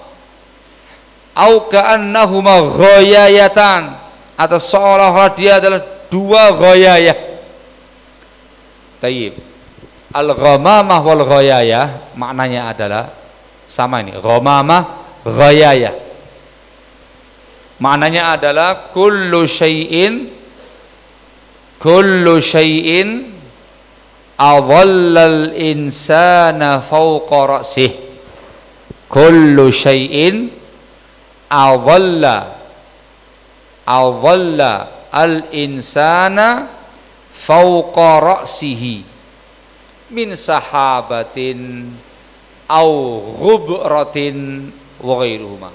Au 1.35 1.67
ka'annahuma 1.67 2.79
ghayayatan 2.79 3.91
atau 4.39 4.59
seolah-olah 4.63 5.35
dia 5.35 5.59
adalah 5.59 5.83
dua 6.07 6.55
ghayayah. 6.55 7.34
Tayyib. 9.05 9.37
Al-ghamamah 10.17 11.05
wal 11.05 11.29
ghayayah 11.29 12.17
maknanya 12.17 12.73
adalah 12.73 13.05
sama 13.69 14.01
ini, 14.01 14.17
ghamamah 14.17 15.05
ghayayah. 15.29 15.93
Maknanya 17.85 18.41
adalah 18.41 18.89
kullu 18.95 19.45
syai'in 19.45 20.33
kullu 21.77 22.41
syai'in 22.41 23.29
adhallal 24.41 25.53
insana 25.53 26.81
fawqa 26.81 27.61
ra'sih 27.61 27.93
kullu 29.11 29.69
syai'in 29.69 30.49
adhalla 31.51 32.57
adhalla 33.85 34.73
al 35.13 35.51
insana 35.53 36.74
fawqa 37.45 38.11
ra'sihi 38.25 39.05
min 40.09 40.33
sahabatin 40.33 41.93
au 42.69 42.91
ghubratin 43.37 44.69
wa 45.05 45.21
ghairuhuma 45.21 45.71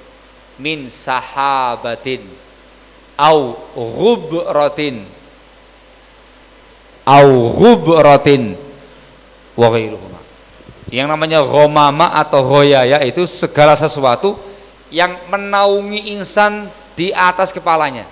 min 0.57 0.89
sahabatin 0.89 2.25
au 3.15 3.53
ghubratin 3.77 5.05
au 7.09 7.27
ghubratin 7.57 8.53
wa 9.57 9.67
ghairuhuma. 9.73 10.19
Yang 10.89 11.07
namanya 11.09 11.39
ghamama 11.45 12.13
atau 12.17 12.45
ghoyaya 12.45 13.01
itu 13.05 13.25
segala 13.25 13.73
sesuatu 13.77 14.37
yang 14.89 15.17
menaungi 15.29 16.13
insan 16.17 16.69
di 16.97 17.13
atas 17.13 17.53
kepalanya. 17.53 18.05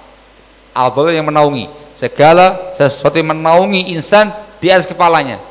Abel 0.78 1.18
yang 1.18 1.26
menaungi 1.26 1.66
segala 1.98 2.70
sesuatu 2.78 3.18
yang 3.18 3.34
menaungi 3.34 3.90
insan 3.90 4.30
di 4.62 4.70
atas 4.70 4.86
kepalanya. 4.86 5.42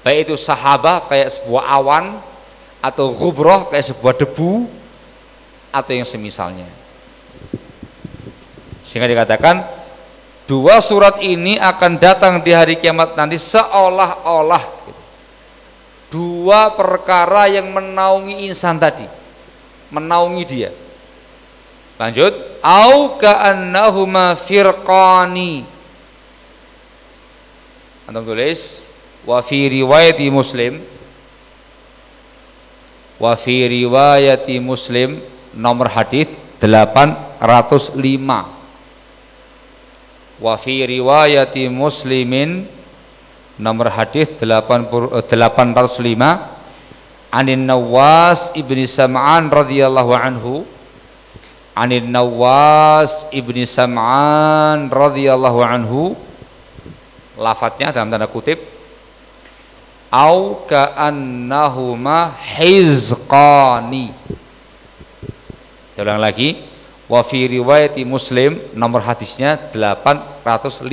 Baik 0.00 0.32
itu 0.32 0.34
sahabah 0.40 1.04
kayak 1.04 1.36
sebuah 1.36 1.64
awan 1.76 2.16
atau 2.80 3.12
gubroh 3.12 3.68
kayak 3.68 3.92
sebuah 3.92 4.16
debu 4.16 4.64
atau 5.68 5.92
yang 5.92 6.08
semisalnya. 6.08 6.64
Sehingga 8.88 9.04
dikatakan 9.04 9.60
dua 10.48 10.80
surat 10.80 11.20
ini 11.20 11.60
akan 11.60 12.00
datang 12.00 12.40
di 12.40 12.56
hari 12.56 12.80
kiamat 12.80 13.14
nanti 13.14 13.36
seolah-olah 13.36 14.64
gitu. 14.88 15.02
dua 16.10 16.74
perkara 16.74 17.46
yang 17.46 17.70
menaungi 17.70 18.50
insan 18.50 18.80
tadi 18.80 19.06
menaungi 19.94 20.42
dia 20.42 20.74
lanjut. 22.00 22.32
Au 22.64 23.20
ka'annahuma 23.20 24.32
firqani. 24.40 25.68
Antum 28.08 28.24
tulis 28.24 28.88
wa 29.28 29.44
fi 29.44 29.68
riwayati 29.68 30.32
muslim. 30.32 30.80
Wa 33.20 33.36
fi 33.36 33.68
riwayati 33.68 34.56
muslim 34.64 35.20
nomor 35.54 35.92
hadis 35.92 36.32
805 36.62 37.40
wa 40.40 40.56
fi 40.56 40.88
riwayati 40.88 41.68
muslimin 41.68 42.64
nomor 43.60 43.92
hadis 43.92 44.32
805 44.40 45.20
eh, 45.20 46.36
anin 47.30 47.62
Nawas 47.68 48.48
ibni 48.56 48.88
Sam'an 48.88 49.52
radhiyallahu 49.52 50.12
anhu 50.16 50.64
anin 51.80 52.12
Nawas 52.12 53.24
ibni 53.32 53.64
Sam'an 53.64 54.92
radhiyallahu 54.92 55.64
anhu. 55.64 56.12
Lafadznya 57.40 57.88
dalam 57.88 58.12
tanda 58.12 58.28
kutip 58.28 58.60
au 60.12 60.60
ka'annahuma 60.68 62.36
hizqani. 62.36 64.12
Saya 65.96 66.04
ulang 66.04 66.20
lagi 66.20 66.60
wa 67.08 67.24
fi 67.24 67.48
riwayati 67.48 68.04
Muslim 68.04 68.60
nomor 68.76 69.00
hadisnya 69.00 69.56
805 69.72 70.84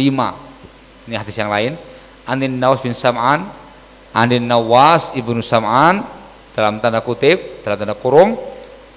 ini 1.11 1.15
hadis 1.19 1.35
yang 1.35 1.51
lain. 1.51 1.75
Anin 2.23 2.55
Nawas 2.63 2.79
bin 2.79 2.95
Sam'an 2.95 3.43
Anin 4.15 4.47
Nawas 4.47 5.11
ibnu 5.19 5.43
Sam'an 5.43 6.03
dalam 6.55 6.79
tanda 6.79 7.03
kutip 7.03 7.61
dalam 7.61 7.75
tanda 7.75 7.93
kurung 7.93 8.39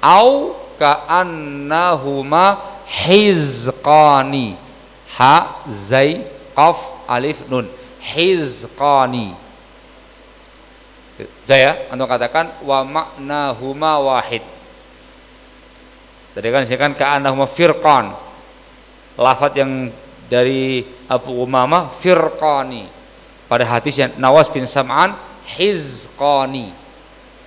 au 0.01 0.55
ka'annahuma 0.81 2.57
hizqani 2.89 4.57
ha 5.21 5.61
zai 5.69 6.25
qaf 6.57 7.05
alif 7.05 7.45
nun 7.53 7.69
hizqani 8.01 9.37
Jaya, 11.45 11.77
untuk 11.93 12.09
katakan 12.09 12.49
wa 12.65 12.81
maknahuma 12.81 14.01
wahid 14.01 14.41
Tadi 16.31 16.47
kan 16.47 16.63
saya 16.63 16.79
kan 16.79 16.95
ka'annahuma 16.95 17.47
firqan. 17.51 18.15
Lafat 19.19 19.53
yang 19.59 19.91
dari 20.31 20.87
Abu 21.11 21.43
Umama 21.43 21.91
firqani. 21.91 22.87
Pada 23.51 23.67
hadis 23.67 23.99
yang 23.99 24.15
Nawas 24.15 24.47
bin 24.47 24.63
Sam'an 24.63 25.19
hizqani. 25.59 26.71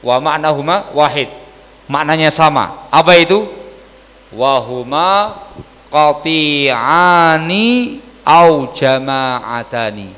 Wa 0.03 0.19
ma'nahuma 0.19 0.91
wahid. 0.91 1.31
Maknanya 1.87 2.31
sama. 2.31 2.87
Apa 2.91 3.19
itu? 3.19 3.47
Wahuma 4.33 5.37
qati'ani 5.93 7.67
au 8.25 8.71
jama'atani. 8.73 10.09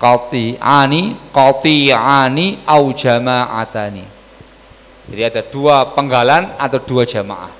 Qati'ani, 0.00 1.02
qati'ani 1.30 2.46
au 2.66 2.84
jama'atani 2.90 4.22
jadi 5.12 5.28
ada 5.28 5.42
dua 5.42 5.92
penggalan 5.92 6.54
atau 6.56 6.78
dua 6.78 7.02
jamaah. 7.02 7.52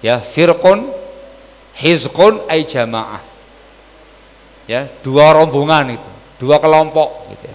Ya, 0.00 0.22
firqun 0.22 0.86
hizqun 1.76 2.46
ay 2.46 2.62
jamaah. 2.62 3.20
Ya, 4.70 4.86
dua 5.02 5.34
rombongan 5.34 5.98
itu, 5.98 6.10
dua 6.40 6.62
kelompok 6.62 7.26
gitu 7.30 7.44
ya. 7.50 7.54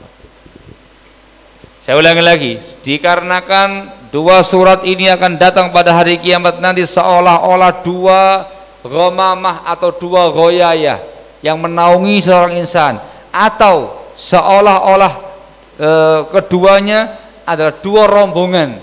Saya 1.81 1.97
ulangi 1.97 2.21
lagi, 2.21 2.53
dikarenakan 2.61 3.89
dua 4.13 4.45
surat 4.45 4.85
ini 4.85 5.09
akan 5.09 5.41
datang 5.41 5.73
pada 5.73 5.97
hari 5.97 6.21
kiamat 6.21 6.61
nanti 6.61 6.85
seolah-olah 6.85 7.81
dua 7.81 8.45
ghamamah 8.85 9.65
atau 9.65 9.89
dua 9.89 10.29
goyayah 10.29 11.01
yang 11.41 11.57
menaungi 11.57 12.21
seorang 12.21 12.61
insan 12.61 13.01
atau 13.33 13.97
seolah-olah 14.13 15.13
e, 15.73 15.89
keduanya 16.29 17.17
adalah 17.49 17.73
dua 17.81 18.05
rombongan. 18.05 18.77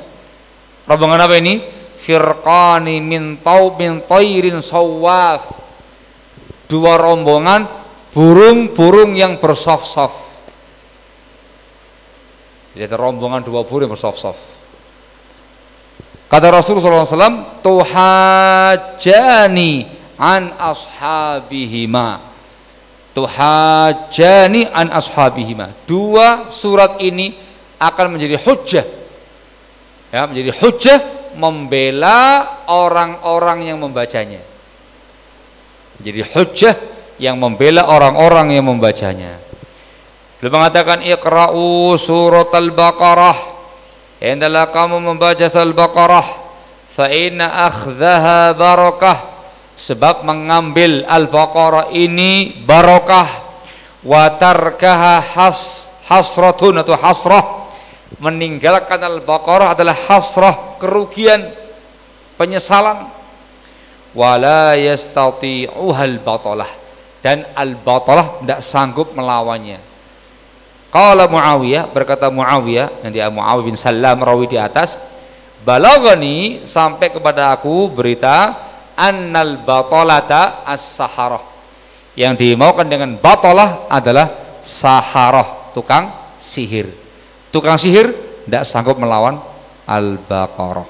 Rombongan 0.83 1.23
apa 1.23 1.39
ini? 1.39 1.63
Firqani 2.03 2.99
min 2.99 3.39
tau 3.39 3.79
min 3.79 4.03
tairin 4.11 4.59
sawaf. 4.59 5.47
Dua 6.67 6.99
rombongan 6.99 7.63
burung-burung 8.11 9.15
yang 9.15 9.39
bersof-sof. 9.39 10.28
Jadi 12.77 12.83
ada 12.85 12.97
rombongan 13.01 13.43
dua 13.45 13.65
burung 13.65 13.89
yang 13.89 13.95
bersof-sof. 13.97 14.37
Kata 16.29 16.53
Rasulullah 16.53 17.09
SAW, 17.09 17.65
tuhajani 17.65 18.93
an 20.21 20.53
ashabihima. 20.61 22.21
Tuhajani 23.17 24.69
an 24.69 24.93
ashabihima. 24.93 25.73
Dua 25.89 26.53
surat 26.53 27.01
ini 27.01 27.49
akan 27.79 28.19
menjadi 28.19 28.37
hujah 28.43 28.99
ya 30.11 30.27
menjadi 30.27 30.51
hujah 30.57 30.99
membela 31.39 32.65
orang-orang 32.67 33.71
yang 33.71 33.79
membacanya 33.79 34.43
jadi 36.03 36.27
hujah 36.27 36.75
yang 37.23 37.39
membela 37.39 37.87
orang-orang 37.87 38.59
yang 38.59 38.67
membacanya 38.67 39.39
beliau 40.39 40.59
mengatakan 40.59 41.03
iqra'u 41.03 41.95
surat 41.99 42.51
al-baqarah 42.55 43.39
hendaklah 44.23 44.71
kamu 44.71 44.97
membaca 45.03 45.47
al-baqarah 45.47 46.27
fa 46.89 47.07
inna 47.11 47.69
akhdaha 47.71 48.55
barakah 48.55 49.19
sebab 49.75 50.23
mengambil 50.23 51.07
al-baqarah 51.07 51.91
ini 51.95 52.63
barakah 52.63 53.27
wa 54.03 54.31
tarkaha 54.39 55.21
has 55.23 55.89
hasratun 56.09 56.81
atau 56.81 56.97
hasrah. 56.97 57.69
Meninggalkan 58.19 58.99
Al-Baqarah 59.05 59.77
adalah 59.77 59.95
hasrah, 60.09 60.81
kerugian, 60.81 61.53
penyesalan. 62.41 63.13
Wala 64.17 64.75
yastati'uha 64.81 66.03
al-batalah. 66.09 66.71
Dan 67.21 67.45
al-batalah 67.53 68.41
tidak 68.41 68.61
sanggup 68.65 69.13
melawannya. 69.13 69.77
Qala 70.99 71.31
Muawiyah 71.31 71.95
berkata 71.95 72.27
Muawiyah 72.27 73.07
yang 73.07 73.13
dia 73.15 73.31
Muawiyah 73.31 73.67
bin 73.71 73.79
Salam 73.79 74.19
rawi 74.19 74.51
di 74.51 74.59
atas, 74.59 74.99
balagani 75.63 76.67
sampai 76.67 77.15
kepada 77.15 77.55
aku 77.55 77.87
berita 77.87 78.59
annal 78.99 79.63
batalata 79.63 80.67
as-saharah. 80.67 81.47
Yang 82.19 82.35
dimaukan 82.43 82.91
dengan 82.91 83.15
batalah 83.15 83.87
adalah 83.87 84.59
saharah, 84.59 85.71
tukang 85.71 86.11
sihir 86.35 86.91
tukang 87.55 87.79
sihir 87.79 88.13
tidak 88.45 88.65
sanggup 88.67 88.97
melawan 88.99 89.39
Al-Baqarah. 89.89 90.89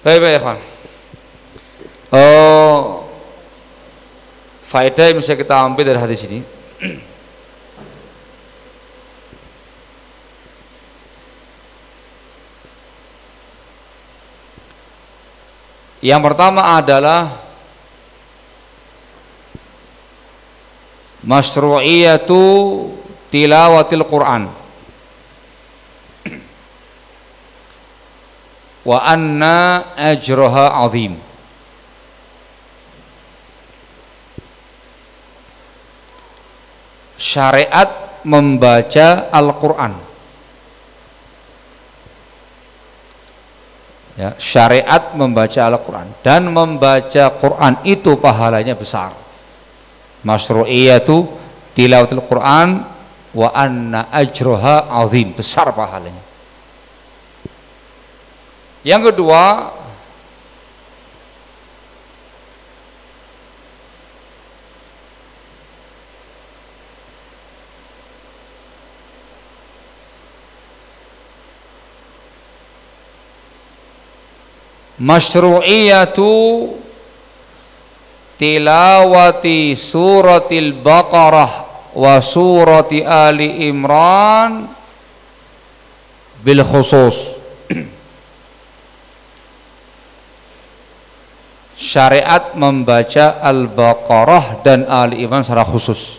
Baik, 0.00 0.18
baik, 0.24 0.40
kawan. 0.40 0.58
Oh, 2.08 3.04
faedah 4.64 5.12
yang 5.12 5.20
bisa 5.20 5.36
kita 5.36 5.52
ambil 5.68 5.84
dari 5.92 6.00
hadis 6.00 6.24
ini. 6.24 6.40
Yang 15.98 16.22
pertama 16.22 16.78
adalah 16.78 17.42
masyru'iyatu 21.26 22.38
tilawatil 23.34 24.06
Quran. 24.06 24.46
Wa 28.88 29.02
anna 29.02 29.90
ajraha 29.98 30.86
azim 30.86 31.18
syariat 37.18 38.22
membaca 38.22 39.26
Al-Quran. 39.34 39.92
Ya, 44.18 44.34
syariat 44.34 45.14
membaca 45.14 45.60
Al-Quran 45.62 46.10
dan 46.26 46.50
membaca 46.50 47.24
Quran 47.38 47.74
itu 47.86 48.18
pahalanya 48.18 48.74
besar. 48.74 49.14
Masru'iyatu 50.26 51.30
tilawatul 51.74 52.26
Quran 52.26 52.82
wa 53.30 53.48
anna 53.54 54.10
ajroha 54.10 54.90
azim 54.90 55.30
besar 55.30 55.70
pahalanya. 55.70 56.18
Yang 58.82 59.14
kedua 59.14 59.70
masyru'iyatu 74.98 76.74
tilawati 78.38 79.74
suratil 79.74 80.74
baqarah 80.78 81.66
wa 81.94 82.20
surati 82.22 83.02
ali 83.02 83.66
imran 83.66 84.70
bil 86.42 86.62
khusus. 86.62 87.38
Syariat 91.78 92.58
membaca 92.58 93.38
Al-Baqarah 93.38 94.66
dan 94.66 94.82
Ali 94.90 95.22
Imran 95.22 95.46
secara 95.46 95.62
khusus. 95.62 96.18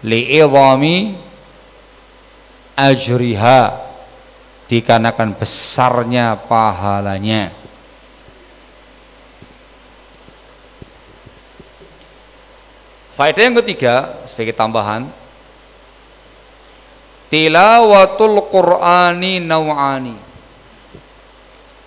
Li'idhami 0.00 1.20
ajriha 2.78 3.74
dikarenakan 4.70 5.34
besarnya 5.34 6.38
pahalanya. 6.38 7.50
Faedah 13.18 13.42
yang 13.42 13.58
ketiga 13.58 14.22
sebagai 14.30 14.54
tambahan 14.54 15.10
Tilawatul 17.28 18.40
Qur'ani 18.46 19.42
naw'ani. 19.42 20.16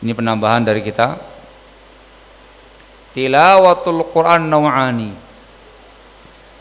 Ini 0.06 0.12
penambahan 0.14 0.62
dari 0.62 0.86
kita. 0.86 1.18
Tilawatul 3.16 4.06
Qur'an 4.12 4.46
naw'ani. 4.46 5.10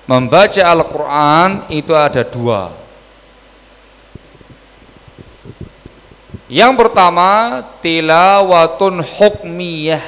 Membaca 0.08 0.62
Al-Quran 0.64 1.68
itu 1.68 1.92
ada 1.92 2.24
dua 2.24 2.79
Yang 6.50 6.72
pertama 6.82 7.62
Tilawatun 7.78 9.06
hukmiyah. 9.06 10.02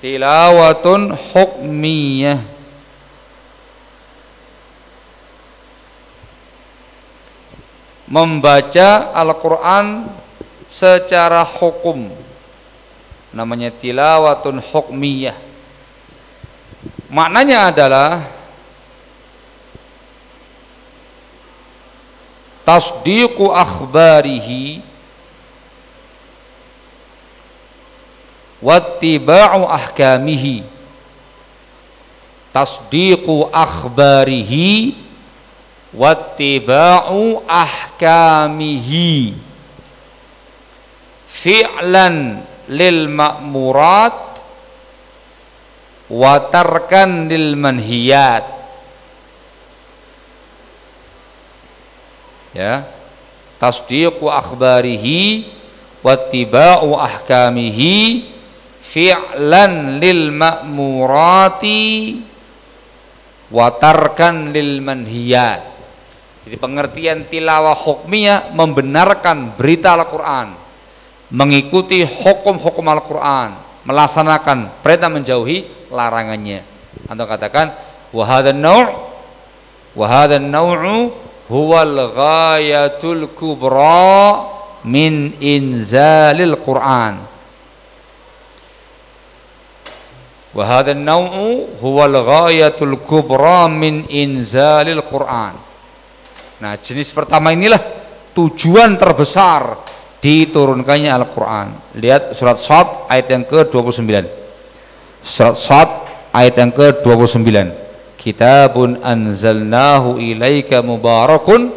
Tilawatun 0.00 1.12
hukmiyah. 1.12 2.40
Membaca 8.08 9.12
Al-Quran 9.12 10.08
secara 10.64 11.44
hukum. 11.44 12.08
Namanya 13.36 13.68
tilawatun 13.76 14.56
hukmiyah. 14.72 15.36
Maknanya 17.12 17.68
adalah 17.68 18.35
tasdiqu 22.66 23.46
akhbarihi 23.54 24.82
wattiba'u 28.58 29.62
ahkamihi. 29.70 30.66
Tasdiqu 32.50 33.46
akhbarihi 33.54 34.98
wattiba'u 35.94 37.46
ahkamihi. 37.46 39.38
Fi'lan 41.30 42.42
lil 42.66 43.06
ma'murat 43.06 44.42
wa 46.10 46.34
tarkan 46.50 47.30
lil 47.30 47.54
manhiyat 47.54 48.55
ya. 52.56 52.88
Tasdiqu 53.60 54.24
akhbarihi 54.32 55.48
wattiba'u 56.00 56.96
ahkamihi 56.96 58.28
fi'lan 58.80 60.00
lil 60.00 60.32
ma'murati 60.32 61.84
watarkan 63.52 64.52
lil 64.56 64.80
manhiyat. 64.80 65.60
Jadi 66.46 66.56
pengertian 66.62 67.26
tilawah 67.26 67.74
hukmiyah 67.74 68.54
membenarkan 68.54 69.58
berita 69.58 69.98
Al-Quran 69.98 70.54
mengikuti 71.34 72.06
hukum-hukum 72.06 72.86
Al-Quran 72.86 73.58
melaksanakan 73.82 74.78
perintah 74.78 75.10
menjauhi 75.10 75.90
larangannya. 75.90 76.62
Atau 77.10 77.26
katakan 77.26 77.74
wahadan 78.14 78.62
naw' 78.62 79.10
wahadan 79.98 80.46
naw'u 80.46 81.25
huwal 81.50 82.12
ghayatul 82.14 83.30
kubra 83.34 84.42
min 84.86 85.34
inzalil 85.38 86.58
Quran. 86.62 87.14
Wa 90.56 90.64
hadha 90.64 90.96
an-naw'u 90.96 91.78
huwa 91.84 92.08
al-ghayatul 92.08 92.96
kubra 93.04 93.68
min 93.68 94.08
inzalil 94.08 95.04
Quran. 95.04 95.54
Nah 96.56 96.72
jenis 96.80 97.12
pertama 97.12 97.52
inilah 97.52 97.78
tujuan 98.32 98.96
terbesar 98.96 99.76
diturunkannya 100.16 101.12
Al-Quran. 101.12 102.00
Lihat 102.00 102.32
surat 102.32 102.56
Sad 102.56 103.06
ayat 103.12 103.26
yang 103.28 103.44
ke-29. 103.44 104.08
Surat 105.20 105.56
Sad 105.60 105.88
ayat 106.32 106.56
yang 106.56 106.72
ke-29 106.72 107.85
kitabun 108.16 109.00
anzalnahu 109.04 110.18
ilaika 110.18 110.82
mubarakun 110.82 111.70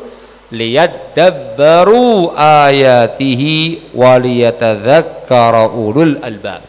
liyadabbaru 0.49 2.33
ayatihi 2.33 3.93
waliyatadhakkara 3.93 5.69
ulul 5.69 6.17
albab 6.25 6.65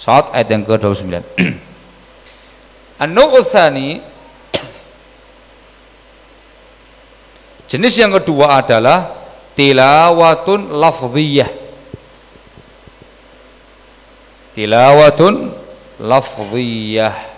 Saat 0.00 0.32
ayat 0.32 0.48
yang 0.48 0.64
ke-29. 0.64 1.12
An-Nu'u 3.04 3.44
Jenis 7.70 7.94
yang 7.94 8.10
kedua 8.18 8.58
adalah 8.58 9.14
tilawatun 9.54 10.74
lafziyah. 10.74 11.46
Tilawatun 14.58 15.54
lafziyah. 16.02 17.29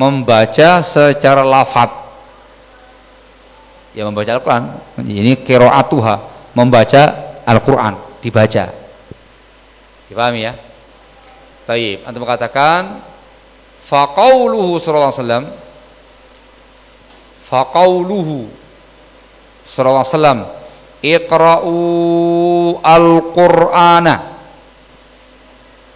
Membaca 0.00 0.80
secara 0.80 1.44
lafat. 1.44 1.92
Ya 3.92 4.08
membaca 4.08 4.32
Al-Quran. 4.32 4.62
Ini 5.04 5.44
kiro'atuha. 5.44 6.14
Membaca 6.56 7.02
Al-Quran. 7.44 8.00
Dibaca 8.24 8.80
Dipahami 10.10 10.42
ya? 10.42 10.58
Taib. 11.68 12.02
Antum 12.02 12.26
mengatakan 12.26 12.98
faqauluhu 13.86 14.82
sallallahu 14.82 15.10
alaihi 15.10 15.22
wasallam 15.22 15.44
faqauluhu 17.46 18.36
sallallahu 19.62 20.02
alaihi 20.02 20.14
wasallam 20.14 20.38
al-qur'ana 22.82 24.16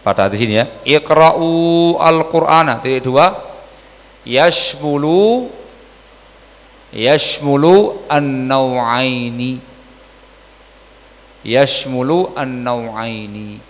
pada 0.03 0.27
di 0.31 0.37
sini 0.39 0.59
ya 0.59 0.67
iqra'u 0.83 1.51
al-qur'ana 1.99 2.83
titik 2.83 3.07
dua 3.07 3.54
yashmulu 4.25 5.53
yashmulu 6.93 8.05
an-naw'aini. 8.09 9.61
Yashmulu 11.45 12.33
an-naw'aini. 12.33 13.61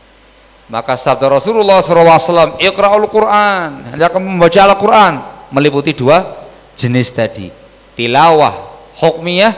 Maka 0.64 0.96
sabda 0.96 1.28
Rasulullah 1.28 1.84
SAW, 1.84 2.56
Iqra'ul 2.56 3.04
Quran, 3.12 3.92
hendaknya 3.92 4.20
membaca 4.22 4.60
Al-Quran, 4.64 5.14
meliputi 5.52 5.92
dua 5.92 6.24
jenis 6.72 7.12
tadi, 7.12 7.52
tilawah 7.92 8.72
hukmiyah 8.96 9.52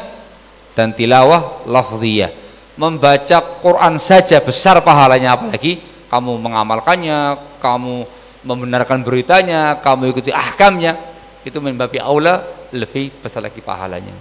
dan 0.74 0.90
tilawah 0.90 1.62
lafziyah. 1.62 2.34
Membaca 2.76 3.38
Quran 3.62 3.96
saja 4.02 4.42
besar 4.42 4.82
pahalanya, 4.82 5.38
apalagi 5.38 5.78
kamu 6.10 6.42
mengamalkannya, 6.42 7.38
kamu 7.62 8.04
membenarkan 8.46 9.02
beritanya, 9.02 9.82
kamu 9.82 10.14
ikuti 10.14 10.30
ahkamnya, 10.30 10.94
itu 11.42 11.58
membabi 11.58 11.98
aula 11.98 12.46
lebih 12.70 13.10
besar 13.18 13.42
lagi 13.42 13.58
pahalanya. 13.58 14.14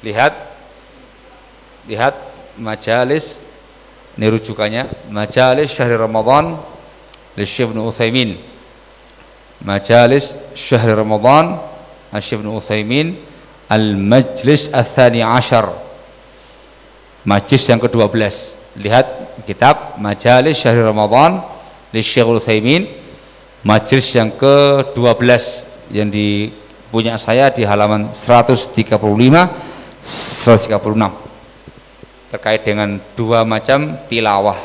Lihat, 0.00 0.32
lihat 1.88 2.14
majalis 2.56 3.44
ini 4.16 4.32
Majalis 5.12 5.76
Syahri 5.76 5.92
Ramadan 6.00 6.56
Syekh 7.36 7.68
Ibn 7.68 7.84
Uthaymin 7.84 8.40
Majalis 9.60 10.32
Syahri 10.56 10.96
Ramadan 10.96 11.60
Syekh 12.16 12.40
Ibn 12.40 12.48
Uthaymin 12.56 13.12
Al-Majlis 13.68 14.72
Al-Thani 14.72 15.20
Ashar. 15.20 15.68
Majlis 17.28 17.62
yang 17.68 17.76
ke-12 17.76 18.16
Lihat 18.80 19.06
kitab 19.44 20.00
Majalis 20.00 20.64
Syahri 20.64 20.80
Ramadan 20.80 21.44
Syekh 22.00 22.28
Uthaymin 22.28 22.88
Majlis 23.66 24.14
yang 24.14 24.30
ke-12 24.30 25.26
yang 25.90 26.06
di 26.06 26.54
punya 26.86 27.18
saya 27.18 27.50
di 27.50 27.66
halaman 27.66 28.14
135 28.14 28.78
136 30.06 31.26
terkait 32.30 32.62
dengan 32.62 33.02
dua 33.18 33.42
macam 33.42 33.98
tilawah 34.06 34.58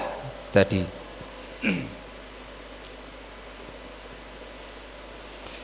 tadi. 0.54 0.86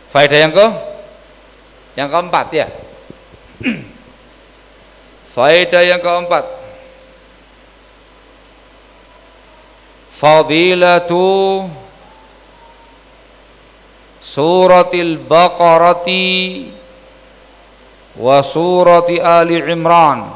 Faedah 0.10 0.40
yang 0.42 0.54
ke? 0.54 0.68
Yang 1.94 2.10
keempat 2.10 2.48
ya. 2.54 2.68
Faedah 5.38 5.84
yang 5.86 6.02
keempat 6.02 6.44
fadilatu 10.18 11.70
suratil 14.18 15.22
baqarati 15.22 16.26
wa 18.18 18.42
surati 18.42 19.22
ali 19.22 19.62
imran. 19.62 20.34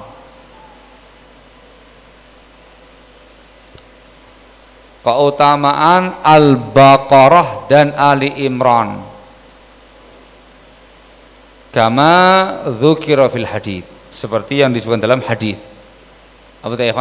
Keutamaan 5.01 6.21
al-baqarah 6.21 7.65
dan 7.65 7.89
ali 7.97 8.45
imran. 8.45 9.01
Kama 11.73 12.13
dzukira 12.77 13.25
fil 13.33 13.49
hadis 13.49 13.81
seperti 14.13 14.61
yang 14.61 14.69
disebutkan 14.75 15.01
dalam 15.01 15.23
hadis 15.23 15.55
apa 16.61 16.77
itu 16.77 16.83
ya 16.85 16.93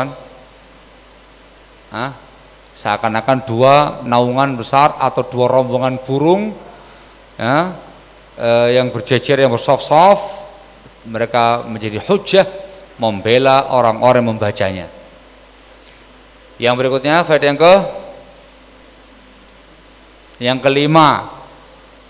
seakan-akan 2.74 3.38
dua 3.44 3.74
naungan 4.06 4.56
besar 4.56 4.96
atau 4.96 5.26
dua 5.26 5.46
rombongan 5.50 6.00
burung 6.00 6.54
ya, 7.37 7.76
eh, 8.40 8.80
yang 8.80 8.88
berjejer 8.88 9.40
yang 9.40 9.52
bersoft-soft 9.52 10.44
mereka 11.04 11.64
menjadi 11.64 12.00
hujah 12.00 12.46
membela 13.00 13.72
orang-orang 13.72 14.24
membacanya. 14.24 14.87
Yang 16.61 16.74
berikutnya 16.76 17.24
faedah 17.24 17.48
yang 17.48 17.56
ke 17.56 17.74
yang 20.40 20.59
kelima 20.61 21.40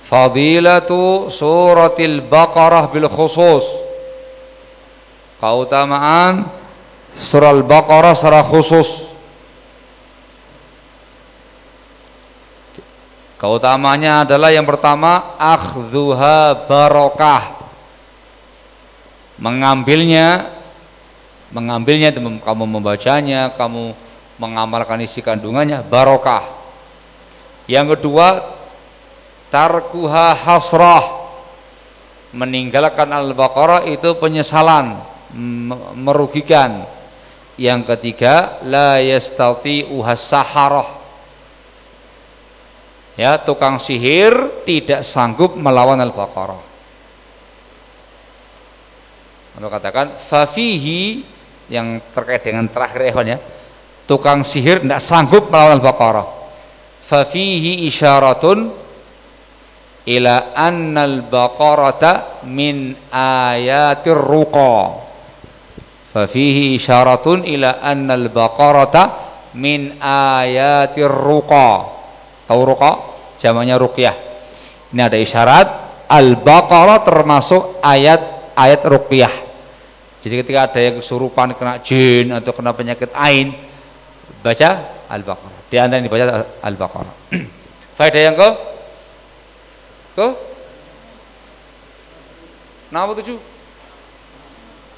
fadilatu 0.02 1.30
suratil 1.30 2.18
baqarah 2.26 2.90
bil 2.90 3.06
khusus. 3.06 3.62
Keutamaan 5.38 6.50
surah 7.14 7.54
al-baqarah 7.54 8.12
secara 8.18 8.42
khusus 8.42 9.09
Keutamanya 13.40 14.28
adalah 14.28 14.52
yang 14.52 14.68
pertama 14.68 15.32
akhdhuha 15.40 16.68
barokah. 16.68 17.56
Mengambilnya 19.40 20.52
mengambilnya 21.48 22.12
kamu 22.20 22.64
membacanya, 22.68 23.48
kamu 23.56 23.96
mengamalkan 24.36 25.00
isi 25.00 25.24
kandungannya 25.24 25.80
barokah. 25.88 26.44
Yang 27.64 27.96
kedua 27.96 28.44
tarkuha 29.48 30.36
hasrah. 30.36 31.16
Meninggalkan 32.36 33.08
Al-Baqarah 33.08 33.88
itu 33.88 34.20
penyesalan, 34.20 35.00
merugikan. 35.96 36.84
Yang 37.56 37.96
ketiga 37.96 38.60
la 38.68 39.00
yastati 39.00 39.88
saharah 40.14 40.99
ya 43.18 43.40
tukang 43.40 43.78
sihir 43.80 44.62
tidak 44.66 45.02
sanggup 45.02 45.58
melawan 45.58 45.98
Al-Baqarah. 45.98 46.62
Untuk 49.58 49.70
katakan 49.70 50.14
fafihi 50.16 51.26
yang 51.70 52.00
terkait 52.14 52.46
dengan 52.46 52.66
terakhir 52.70 53.14
ya, 53.26 53.38
tukang 54.06 54.46
sihir 54.46 54.82
tidak 54.82 55.02
sanggup 55.02 55.50
melawan 55.50 55.78
Al-Baqarah. 55.82 56.26
Fafihi 57.04 57.90
isyaratun 57.90 58.70
ila 60.06 60.54
annal 60.54 61.26
baqarata 61.26 62.46
min 62.46 62.94
ayatir 63.10 64.16
ruqa. 64.16 64.96
Fafihi 66.10 66.78
isyaratun 66.78 67.44
ila 67.46 67.82
annal 67.82 68.30
baqarata 68.30 69.02
min 69.58 69.98
ayatir 69.98 71.10
ruqa. 71.10 71.99
Tahu 72.50 72.62
ruqa? 72.66 73.20
jamaknya 73.40 73.80
ruqyah. 73.80 74.16
Ini 74.92 75.00
ada 75.00 75.16
isyarat 75.16 75.68
Al-Baqarah 76.10 77.00
termasuk 77.06 77.80
ayat-ayat 77.80 78.82
ruqyah. 78.84 79.34
Jadi 80.20 80.34
ketika 80.44 80.68
ada 80.68 80.80
yang 80.82 81.00
kesurupan 81.00 81.56
kena 81.56 81.80
jin 81.80 82.28
atau 82.28 82.52
kena 82.52 82.76
penyakit 82.76 83.08
ain, 83.16 83.56
baca 84.44 84.68
Al-Baqarah. 85.08 85.60
Di 85.72 85.78
antara 85.80 86.02
yang 86.02 86.06
dibaca 86.10 86.24
Al-Baqarah. 86.60 87.14
Faedah 87.96 88.20
yang 88.20 88.36
ke 88.36 88.48
ke 90.18 90.26
Nama 92.90 93.06
tujuh 93.14 93.38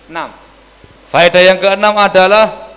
enam. 0.09 0.33
Faedah 1.13 1.43
yang 1.45 1.61
keenam 1.61 1.93
adalah 2.01 2.72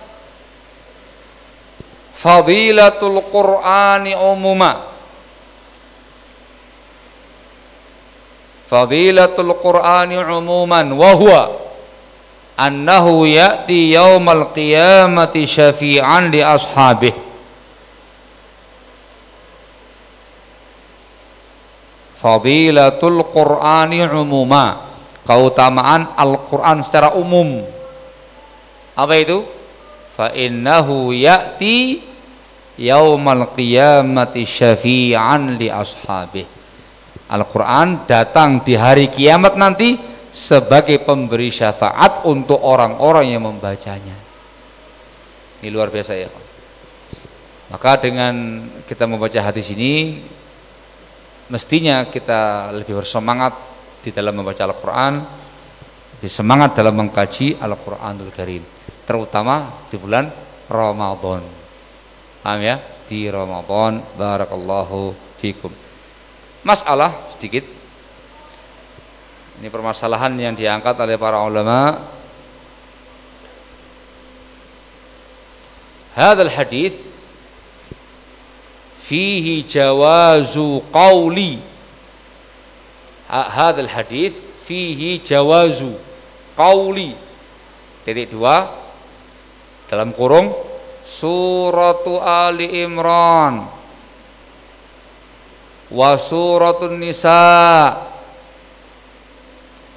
Fadilatul 2.16 3.20
Qur'ani 3.28 4.16
umumah 4.16 4.96
fadilatul 8.66 9.54
qur'ani 9.62 10.18
umuman 10.18 10.90
wa 10.90 11.14
huwa 11.14 11.42
annahu 12.58 13.22
ya'ti 13.22 13.94
yaumal 13.94 14.50
qiyamati 14.50 15.46
syafi'an 15.46 16.34
li 16.34 16.42
ashabih 16.42 17.14
fadilatul 22.18 23.22
qur'ani 23.30 24.02
umuma 24.10 24.82
keutamaan 25.26 26.14
Al-Qur'an 26.14 26.86
secara 26.86 27.10
umum. 27.18 27.66
Apa 28.94 29.14
itu 29.18 29.42
fa 30.16 30.32
innahu 30.32 31.12
ya'ti 31.12 32.00
yaumal 32.80 33.52
qiyamati 33.52 34.48
syafi'an 34.48 35.60
li 35.60 35.68
ashabih 35.68 36.56
Al-Quran 37.26 38.06
datang 38.06 38.62
di 38.62 38.78
hari 38.78 39.10
kiamat 39.10 39.58
nanti 39.58 39.98
sebagai 40.30 41.02
pemberi 41.02 41.50
syafaat 41.50 42.22
untuk 42.28 42.62
orang-orang 42.62 43.34
yang 43.34 43.42
membacanya. 43.50 44.14
Ini 45.58 45.68
luar 45.74 45.90
biasa 45.90 46.12
ya. 46.14 46.30
Maka 47.66 47.98
dengan 47.98 48.62
kita 48.86 49.10
membaca 49.10 49.42
hadis 49.42 49.74
ini 49.74 50.22
mestinya 51.50 52.06
kita 52.06 52.70
lebih 52.78 53.02
bersemangat 53.02 53.58
di 54.06 54.14
dalam 54.14 54.38
membaca 54.38 54.62
Al-Quran, 54.62 55.14
lebih 56.20 56.30
semangat 56.30 56.78
dalam 56.78 56.94
mengkaji 56.94 57.58
Al-Quranul 57.58 58.30
Karim, 58.30 58.62
terutama 59.06 59.86
di 59.88 59.96
bulan 59.96 60.28
Ramadan. 60.66 61.46
Paham 62.42 62.60
ya? 62.60 62.76
Di 63.06 63.30
Ramadan, 63.30 64.02
barakallahu 64.18 65.14
fikum. 65.38 65.70
Masalah 66.66 67.30
sedikit. 67.30 67.62
Ini 69.62 69.70
permasalahan 69.70 70.34
yang 70.34 70.54
diangkat 70.58 70.98
oleh 70.98 71.16
para 71.16 71.38
ulama. 71.40 72.02
Hadal 76.18 76.50
hadis 76.50 76.98
fihi 79.06 79.62
jawazu 79.62 80.82
qawli. 80.90 81.62
Hadal 83.30 83.86
hadis 83.86 84.34
fihi 84.66 85.22
jawazu 85.22 85.94
qawli. 86.58 87.14
Titik 88.02 88.34
dua 88.34 88.85
dalam 89.86 90.10
kurung 90.14 90.50
suratu 91.06 92.18
Ali 92.18 92.82
Imran. 92.82 93.70
Wa 95.86 96.18
suratul 96.18 96.98
nisa. 96.98 97.94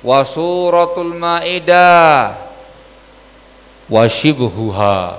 Wa 0.06 0.22
suratul 0.22 1.18
maidah. 1.18 2.38
Wa 3.90 4.06
shibhuha. 4.06 5.18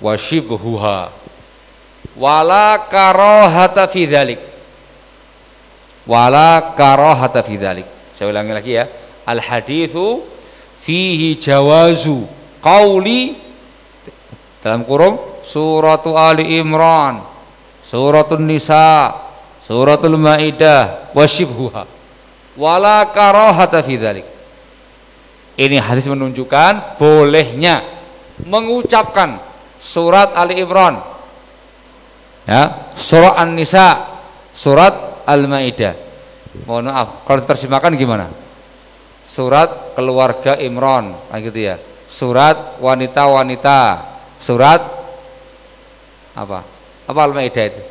Wa 0.00 0.12
shibhuha. 0.16 1.12
Wala 2.16 2.88
karahata 2.88 3.84
fi 3.92 4.08
wala 6.06 6.72
karahata 6.78 7.42
fi 7.42 7.58
saya 8.14 8.30
ulangi 8.30 8.54
lagi 8.54 8.72
ya. 8.78 8.86
Al 9.26 9.42
hadithu 9.42 10.22
fihi 10.80 11.36
jawazu 11.40 12.26
qauli 12.60 13.36
dalam 14.60 14.82
kurung 14.82 15.42
suratu 15.46 16.18
Ali 16.18 16.58
Imran, 16.58 17.22
suratun 17.80 18.50
Nisa, 18.50 19.14
Suratul 19.62 20.14
Maidah 20.14 21.10
wasyibhuha 21.10 21.86
wala 22.54 23.06
karahata 23.10 23.82
fi 23.82 23.94
dzalik. 23.98 24.26
Ini 25.56 25.80
hadis 25.80 26.06
menunjukkan 26.06 26.98
bolehnya 27.00 27.82
mengucapkan 28.44 29.40
surat 29.80 30.36
Ali 30.36 30.60
Imran. 30.60 31.00
Ya, 32.46 32.94
surah 32.94 33.42
An-Nisa, 33.42 34.06
surat 34.54 35.26
Al-Maidah. 35.26 35.98
Mohon 36.62 36.94
maaf, 36.94 37.08
kalau 37.26 37.42
terjemahkan 37.42 37.98
gimana? 37.98 38.30
Surat 39.26 39.98
keluarga 39.98 40.54
Imran, 40.54 41.18
kan 41.26 41.42
gitu 41.42 41.58
ya. 41.58 41.82
Surat 42.06 42.78
wanita-wanita, 42.78 44.06
surat 44.38 44.78
apa? 46.30 46.62
Apa 47.10 47.20
Al-Maidah 47.26 47.66
itu? 47.66 47.82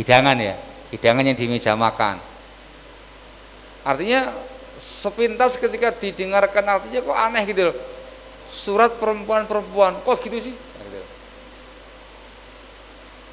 Hidangan 0.00 0.32
ya, 0.40 0.56
hidangan 0.88 1.28
yang 1.28 1.36
di 1.36 1.44
meja 1.44 1.76
makan. 1.76 2.16
Artinya 3.84 4.32
sepintas 4.80 5.60
ketika 5.60 5.92
didengarkan 5.92 6.64
artinya 6.64 7.04
kok 7.04 7.18
aneh 7.18 7.44
gitu 7.52 7.62
loh. 7.68 7.76
Surat 8.48 8.96
perempuan-perempuan, 8.96 10.00
kok 10.08 10.24
gitu 10.24 10.40
sih? 10.40 10.56
Nah, 10.56 10.84
gitu. 10.88 11.04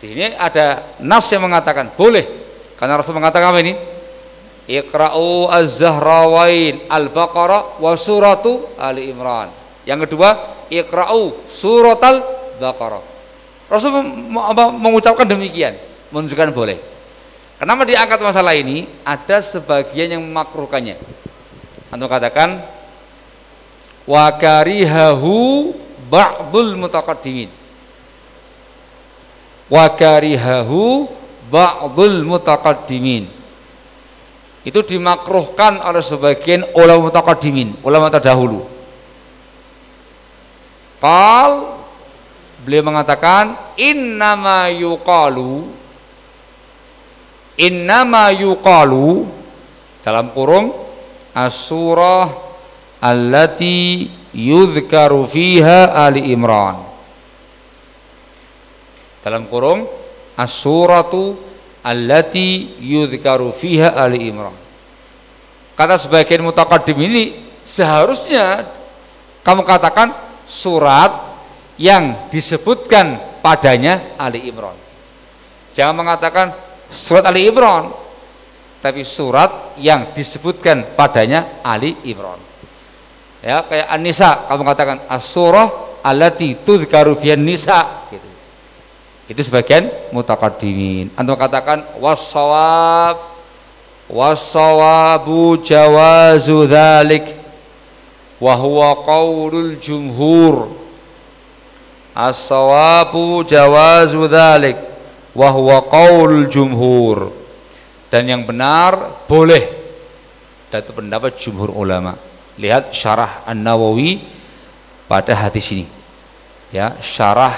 Di 0.03 0.05
sini 0.11 0.35
ada 0.35 0.83
nas 0.99 1.23
yang 1.31 1.47
mengatakan 1.47 1.95
boleh. 1.95 2.27
Karena 2.75 2.99
Rasul 2.99 3.15
mengatakan 3.15 3.55
apa 3.55 3.63
ini? 3.63 3.94
Iqra'u 4.65 5.45
az-zahrawain 5.45 6.89
al-baqarah 6.89 7.77
wa 7.77 7.93
suratu 7.93 8.65
Ali 8.81 9.13
Imran. 9.13 9.53
Yang 9.85 10.09
kedua, 10.09 10.57
iqra'u 10.73 11.45
surat 11.45 12.01
al-baqarah. 12.01 13.03
Rasul 13.69 13.93
mengucapkan 14.77 15.25
demikian 15.25 15.77
menunjukkan 16.09 16.49
boleh. 16.53 16.77
Kenapa 17.61 17.85
diangkat 17.85 18.19
masalah 18.21 18.53
ini? 18.57 18.89
Ada 19.05 19.41
sebagian 19.41 20.17
yang 20.17 20.21
memakruhkannya. 20.25 20.97
Antum 21.93 22.09
katakan 22.09 22.61
wa 24.05 24.25
karihahu 24.33 25.71
ba'dul 26.09 26.73
mutaqaddimin. 26.77 27.49
Wa 29.69 29.89
karihahu 29.93 31.09
ba'dul 31.49 32.25
mutaqaddimin. 32.25 33.29
Itu 34.65 34.81
dimakruhkan 34.81 35.77
oleh 35.85 36.01
sebagian 36.01 36.65
ulama 36.73 37.13
mutaqaddimin, 37.13 37.85
ulama 37.85 38.09
terdahulu. 38.09 38.65
Qal 40.97 41.77
beliau 42.65 42.81
mengatakan 42.81 43.77
innama 43.77 44.73
yuqalu 44.73 45.69
innama 47.61 48.33
yuqalu 48.33 49.29
dalam 50.01 50.33
kurung 50.33 50.73
as-surah 51.37 52.25
allati 53.05 54.09
yudhkaru 54.33 55.29
fiha 55.29 55.93
Ali 55.93 56.33
Imran 56.33 56.81
dalam 59.21 59.45
kurung 59.45 59.85
as-suratu 60.33 61.37
allati 61.85 62.73
yudhkaru 62.81 63.53
fiha 63.53 63.93
Ali 63.93 64.33
Imran. 64.33 64.57
Kata 65.77 66.01
sebagian 66.01 66.41
mutakaddim 66.41 66.97
ini 66.97 67.37
seharusnya 67.61 68.65
kamu 69.45 69.61
katakan 69.61 70.17
surat 70.49 71.37
yang 71.77 72.31
disebutkan 72.33 73.21
padanya 73.45 74.17
Ali 74.17 74.49
Imran. 74.49 74.73
Jangan 75.77 75.93
mengatakan 75.93 76.57
surat 76.89 77.29
Ali 77.29 77.45
Imran 77.45 77.93
tapi 78.81 79.05
surat 79.05 79.77
yang 79.77 80.09
disebutkan 80.17 80.97
padanya 80.97 81.61
Ali 81.61 81.93
Imran. 82.09 82.41
Ya 83.45 83.61
kayak 83.61 83.93
An-Nisa 83.93 84.49
kamu 84.49 84.63
katakan 84.65 84.97
as-surah 85.05 86.01
allati 86.01 86.57
tudhkaru 86.65 87.13
fiyan 87.17 87.41
nisa 87.41 88.09
gitu 88.09 88.34
itu 89.25 89.41
sebagian 89.41 89.89
mutakaddimin 90.13 91.09
antum 91.17 91.33
katakan 91.33 91.81
was-shawab 91.97 93.35
was-shawabu 94.09 95.57
jawazu 95.65 96.69
dzalik 96.69 97.25
wa 98.39 98.53
huwa 98.55 99.01
qaulul 99.05 99.75
jumhur. 99.79 100.69
As-shawabu 102.15 103.43
jawazu 103.43 104.29
dzalik 104.29 104.77
wa 105.35 105.49
huwa 105.51 105.83
qaul 105.83 106.47
jumhur. 106.47 107.33
Dan 108.07 108.29
yang 108.31 108.41
benar 108.47 109.25
boleh. 109.27 109.67
Dan 110.71 110.79
itu 110.85 110.93
pendapat 110.95 111.35
jumhur 111.35 111.73
ulama. 111.75 112.15
Lihat 112.55 112.95
syarah 112.95 113.43
An-Nawawi 113.43 114.23
pada 115.11 115.35
hadis 115.35 115.67
ini. 115.75 115.85
Ya 116.71 116.95
syarah 117.03 117.51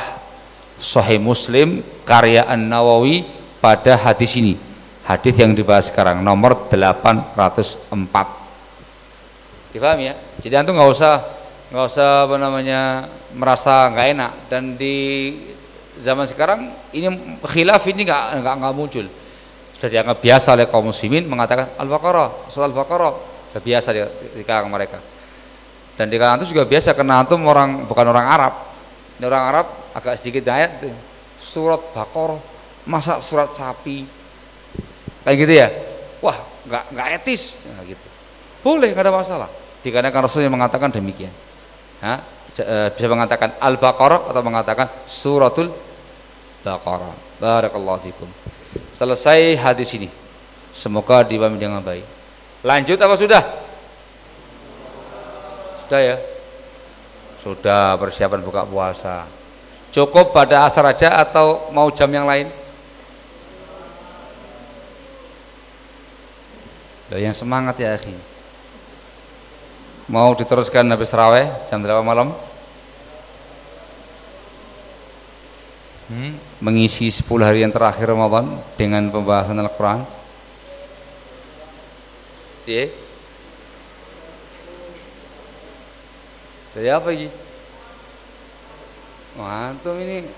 Sahih 0.77 1.17
Muslim 1.17 1.81
karya 2.05 2.45
An-Nawawi 2.45 3.25
pada 3.57 3.97
hadis 3.97 4.37
ini. 4.37 4.57
Hadis 5.07 5.33
yang 5.39 5.55
dibahas 5.55 5.89
sekarang 5.89 6.19
nomor 6.19 6.67
804 6.69 8.37
difahami 9.71 10.09
ya? 10.11 10.15
Jadi 10.41 10.53
antum 10.57 10.73
nggak 10.75 10.91
usah 10.91 11.13
nggak 11.69 11.85
usah 11.85 12.09
apa 12.25 12.35
namanya 12.41 12.81
merasa 13.37 13.87
nggak 13.93 14.07
enak. 14.17 14.31
Dan 14.49 14.63
di 14.75 14.95
zaman 16.01 16.25
sekarang 16.25 16.73
ini 16.91 17.07
khilaf 17.45 17.85
ini 17.87 18.01
nggak 18.03 18.23
nggak 18.41 18.55
nggak 18.57 18.73
muncul. 18.75 19.05
Sudah 19.77 19.89
dianggap 19.93 20.17
biasa 20.17 20.47
oleh 20.57 20.65
kaum 20.65 20.89
muslimin 20.89 21.29
mengatakan 21.29 21.77
al-baqarah 21.77 22.49
surat 22.49 22.73
al-baqarah. 22.73 23.13
Sudah 23.53 23.61
biasa 23.63 23.87
di, 23.93 24.01
di 24.37 24.43
kalangan 24.43 24.71
mereka. 24.73 24.99
Dan 25.97 26.09
di 26.09 26.17
kalangan 26.17 26.41
itu 26.41 26.53
juga 26.53 26.65
biasa 26.65 26.97
karena 26.97 27.21
antum 27.21 27.41
orang 27.45 27.85
bukan 27.85 28.05
orang 28.09 28.25
Arab 28.25 28.53
ini 29.17 29.25
orang 29.25 29.43
Arab 29.49 29.67
agak 29.93 30.21
sedikit 30.21 30.47
ayat 30.49 30.85
surat 31.41 31.81
baqarah 31.91 32.39
masa 32.87 33.19
surat 33.19 33.51
sapi 33.51 34.07
kayak 35.25 35.35
gitu 35.37 35.53
ya 35.53 35.67
wah 36.23 36.37
nggak 36.65 36.83
nggak 36.93 37.07
etis 37.21 37.57
nah, 37.67 37.83
gitu 37.83 38.07
boleh 38.63 38.93
nggak 38.93 39.05
ada 39.05 39.13
masalah 39.13 39.49
dikarenakan 39.83 40.21
Rasulnya 40.25 40.51
mengatakan 40.51 40.89
demikian 40.93 41.31
ha? 42.01 42.23
bisa 42.93 43.07
mengatakan 43.11 43.53
al-baqarah 43.61 44.33
atau 44.33 44.41
mengatakan 44.41 44.89
suratul 45.05 45.69
Baqarah. 46.67 47.15
Barakallahu 47.39 48.03
fikum. 48.03 48.29
Selesai 48.91 49.55
hadis 49.55 49.95
ini. 49.95 50.11
Semoga 50.75 51.23
dipahami 51.23 51.55
dengan 51.55 51.79
baik. 51.79 52.03
Lanjut 52.67 52.99
apa 52.99 53.15
sudah? 53.15 53.41
Sudah 55.85 56.01
ya? 56.03 56.15
Sudah 57.47 57.95
persiapan 57.95 58.43
buka 58.43 58.67
puasa. 58.67 59.23
Cukup 59.95 60.35
pada 60.35 60.67
asar 60.67 60.83
aja 60.91 61.15
atau 61.15 61.71
mau 61.71 61.87
jam 61.95 62.11
yang 62.11 62.27
lain? 62.27 62.51
Loh, 67.07 67.19
yang 67.23 67.31
semangat 67.31 67.79
ya 67.79 67.95
akhi. 67.95 68.11
Mau 70.11 70.35
diteruskan 70.35 70.83
habis 70.91 71.07
raweh 71.15 71.47
jam 71.71 71.79
8 71.79 72.03
malam? 72.03 72.35
hmm, 76.11 76.63
mengisi 76.63 77.11
10 77.11 77.27
hari 77.43 77.63
yang 77.63 77.73
terakhir 77.73 78.07
Ramadan 78.07 78.59
dengan 78.79 79.07
pembahasan 79.11 79.59
Al-Quran 79.59 80.03
iya 82.67 82.91
dari 86.77 86.93
apa 86.93 87.09
ini 87.09 87.25
mantap 89.33 89.97
ini 89.97 90.29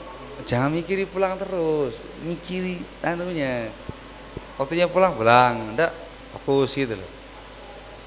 jangan 0.48 0.72
mikiri 0.72 1.04
pulang 1.04 1.36
terus 1.36 2.08
mikiri 2.24 2.80
tanunya 3.04 3.68
waktunya 4.56 4.88
pulang 4.88 5.20
pulang 5.20 5.76
enggak 5.76 5.92
fokus 6.32 6.74
gitu 6.74 6.96
loh. 6.96 7.10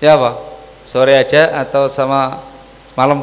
Ya 0.02 0.18
apa? 0.18 0.34
Sore 0.82 1.14
aja 1.14 1.62
atau 1.62 1.86
sama 1.86 2.42
malam? 2.98 3.22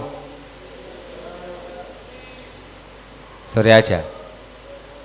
Sore 3.49 3.74
aja. 3.76 3.99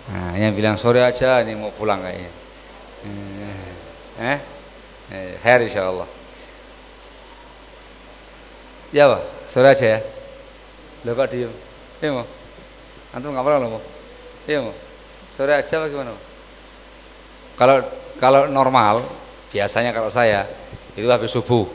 Nah, 0.05 0.36
yang 0.36 0.55
bilang 0.55 0.76
sore 0.78 1.02
aja 1.02 1.42
nih 1.42 1.57
mau 1.59 1.74
pulang 1.74 1.98
kayaknya. 1.98 2.32
Eh, 4.14 4.38
eh, 5.11 5.34
hari 5.42 5.66
insya 5.66 5.90
Allah. 5.90 6.07
Ya 8.94 9.11
pak, 9.11 9.22
sore 9.55 9.70
aja 9.70 9.86
ya. 9.86 10.00
Lo 11.07 11.14
kok 11.14 11.30
diem? 11.30 11.52
Iya 12.02 12.11
mau. 12.11 12.26
Antum 13.14 13.30
nggak 13.30 13.62
lo 13.62 13.78
mau? 13.78 13.82
Iya 14.50 14.66
mau. 14.66 14.74
Sore 15.30 15.55
aja 15.55 15.78
bagaimana? 15.78 16.11
Kalau 17.55 17.86
kalau 18.18 18.50
normal 18.50 19.07
biasanya 19.55 19.94
kalau 19.94 20.11
saya 20.11 20.50
itu 20.98 21.07
habis 21.07 21.30
subuh. 21.30 21.70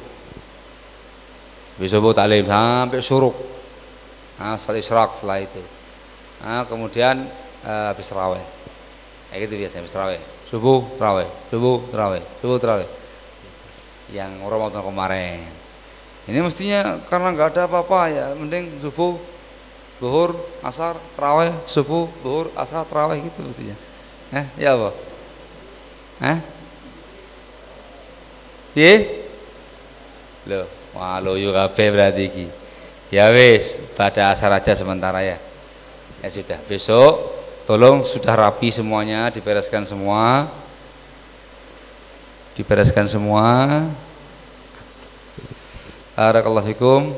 Habis 1.80 1.96
subuh 1.96 2.12
taklim 2.12 2.44
sampai 2.44 3.00
suruk. 3.00 3.36
Nah, 4.36 4.60
salat 4.60 4.84
isyraq 4.84 5.16
setelah 5.16 5.40
itu. 5.40 5.64
Nah, 6.44 6.68
kemudian 6.68 7.28
uh, 7.64 7.96
habis 7.96 8.12
raweh 8.12 8.44
kayak 9.30 9.46
gitu 9.46 9.54
biasanya 9.62 9.86
terawih 9.86 10.22
subuh 10.50 10.82
terawih 10.98 11.30
subuh 11.54 11.78
terawih 11.94 12.24
subuh 12.42 12.58
terawih 12.58 12.90
yang 14.10 14.42
Ramadan 14.42 14.82
kemarin 14.82 15.46
ini 16.30 16.40
mestinya 16.46 17.02
karena 17.10 17.34
nggak 17.34 17.58
ada 17.58 17.62
apa-apa 17.66 18.00
ya 18.14 18.26
mending 18.38 18.78
subuh 18.80 19.18
zuhur 20.00 20.38
asar 20.64 20.96
terawih 21.18 21.52
subuh 21.66 22.08
zuhur 22.22 22.48
asar 22.54 22.86
terawih 22.86 23.20
gitu 23.26 23.42
mestinya 23.44 23.76
eh 24.32 24.46
ya 24.56 24.78
apa 24.78 24.90
eh 26.24 26.40
Piye? 28.70 29.26
Loh, 30.46 30.70
wah 30.94 31.18
lo 31.20 31.34
kabeh 31.36 31.88
berarti 31.90 32.24
iki. 32.30 32.46
Ya 33.10 33.34
wis, 33.34 33.82
pada 33.98 34.30
asar 34.30 34.54
aja 34.54 34.78
sementara 34.78 35.26
ya. 35.26 35.42
Ya 36.22 36.30
sudah, 36.30 36.60
besok 36.70 37.34
tolong 37.66 38.06
sudah 38.06 38.38
rapi 38.38 38.70
semuanya, 38.70 39.34
dibereskan 39.34 39.84
semua. 39.84 40.46
Dibereskan 42.54 43.10
semua. 43.10 43.84
Barakallahu 46.20 46.68
fikum. 46.76 47.16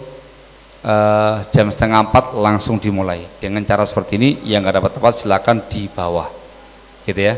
Uh, 0.86 1.42
jam 1.50 1.74
setengah 1.74 2.06
empat 2.06 2.38
langsung 2.38 2.78
dimulai 2.78 3.26
dengan 3.42 3.66
cara 3.66 3.82
seperti 3.82 4.18
ini 4.18 4.30
yang 4.46 4.62
nggak 4.62 4.82
dapat 4.82 4.92
tempat 4.98 5.14
silakan 5.14 5.62
di 5.70 5.86
bawah 5.86 6.26
gitu 7.06 7.22
ya 7.22 7.38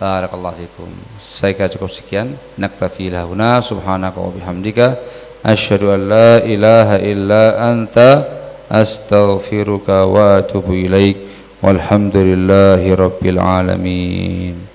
Barakallahu 0.00 0.56
fikum. 0.58 0.90
Saya 1.20 1.52
kira 1.52 1.68
cukup 1.68 1.92
sekian. 1.92 2.34
Naktafi 2.56 3.12
lahuna 3.12 3.60
subhanaka 3.60 4.16
wa 4.16 4.32
bihamdika 4.32 4.96
asyhadu 5.44 5.92
an 5.92 6.00
la 6.08 6.30
ilaha 6.40 6.96
illa 6.98 7.44
anta 7.62 8.24
astaghfiruka 8.72 10.08
wa 10.08 10.40
atubu 10.40 10.72
ilaik. 10.72 11.20
Walhamdulillahi 11.60 12.96
rabbil 12.96 13.40
alamin. 13.40 14.73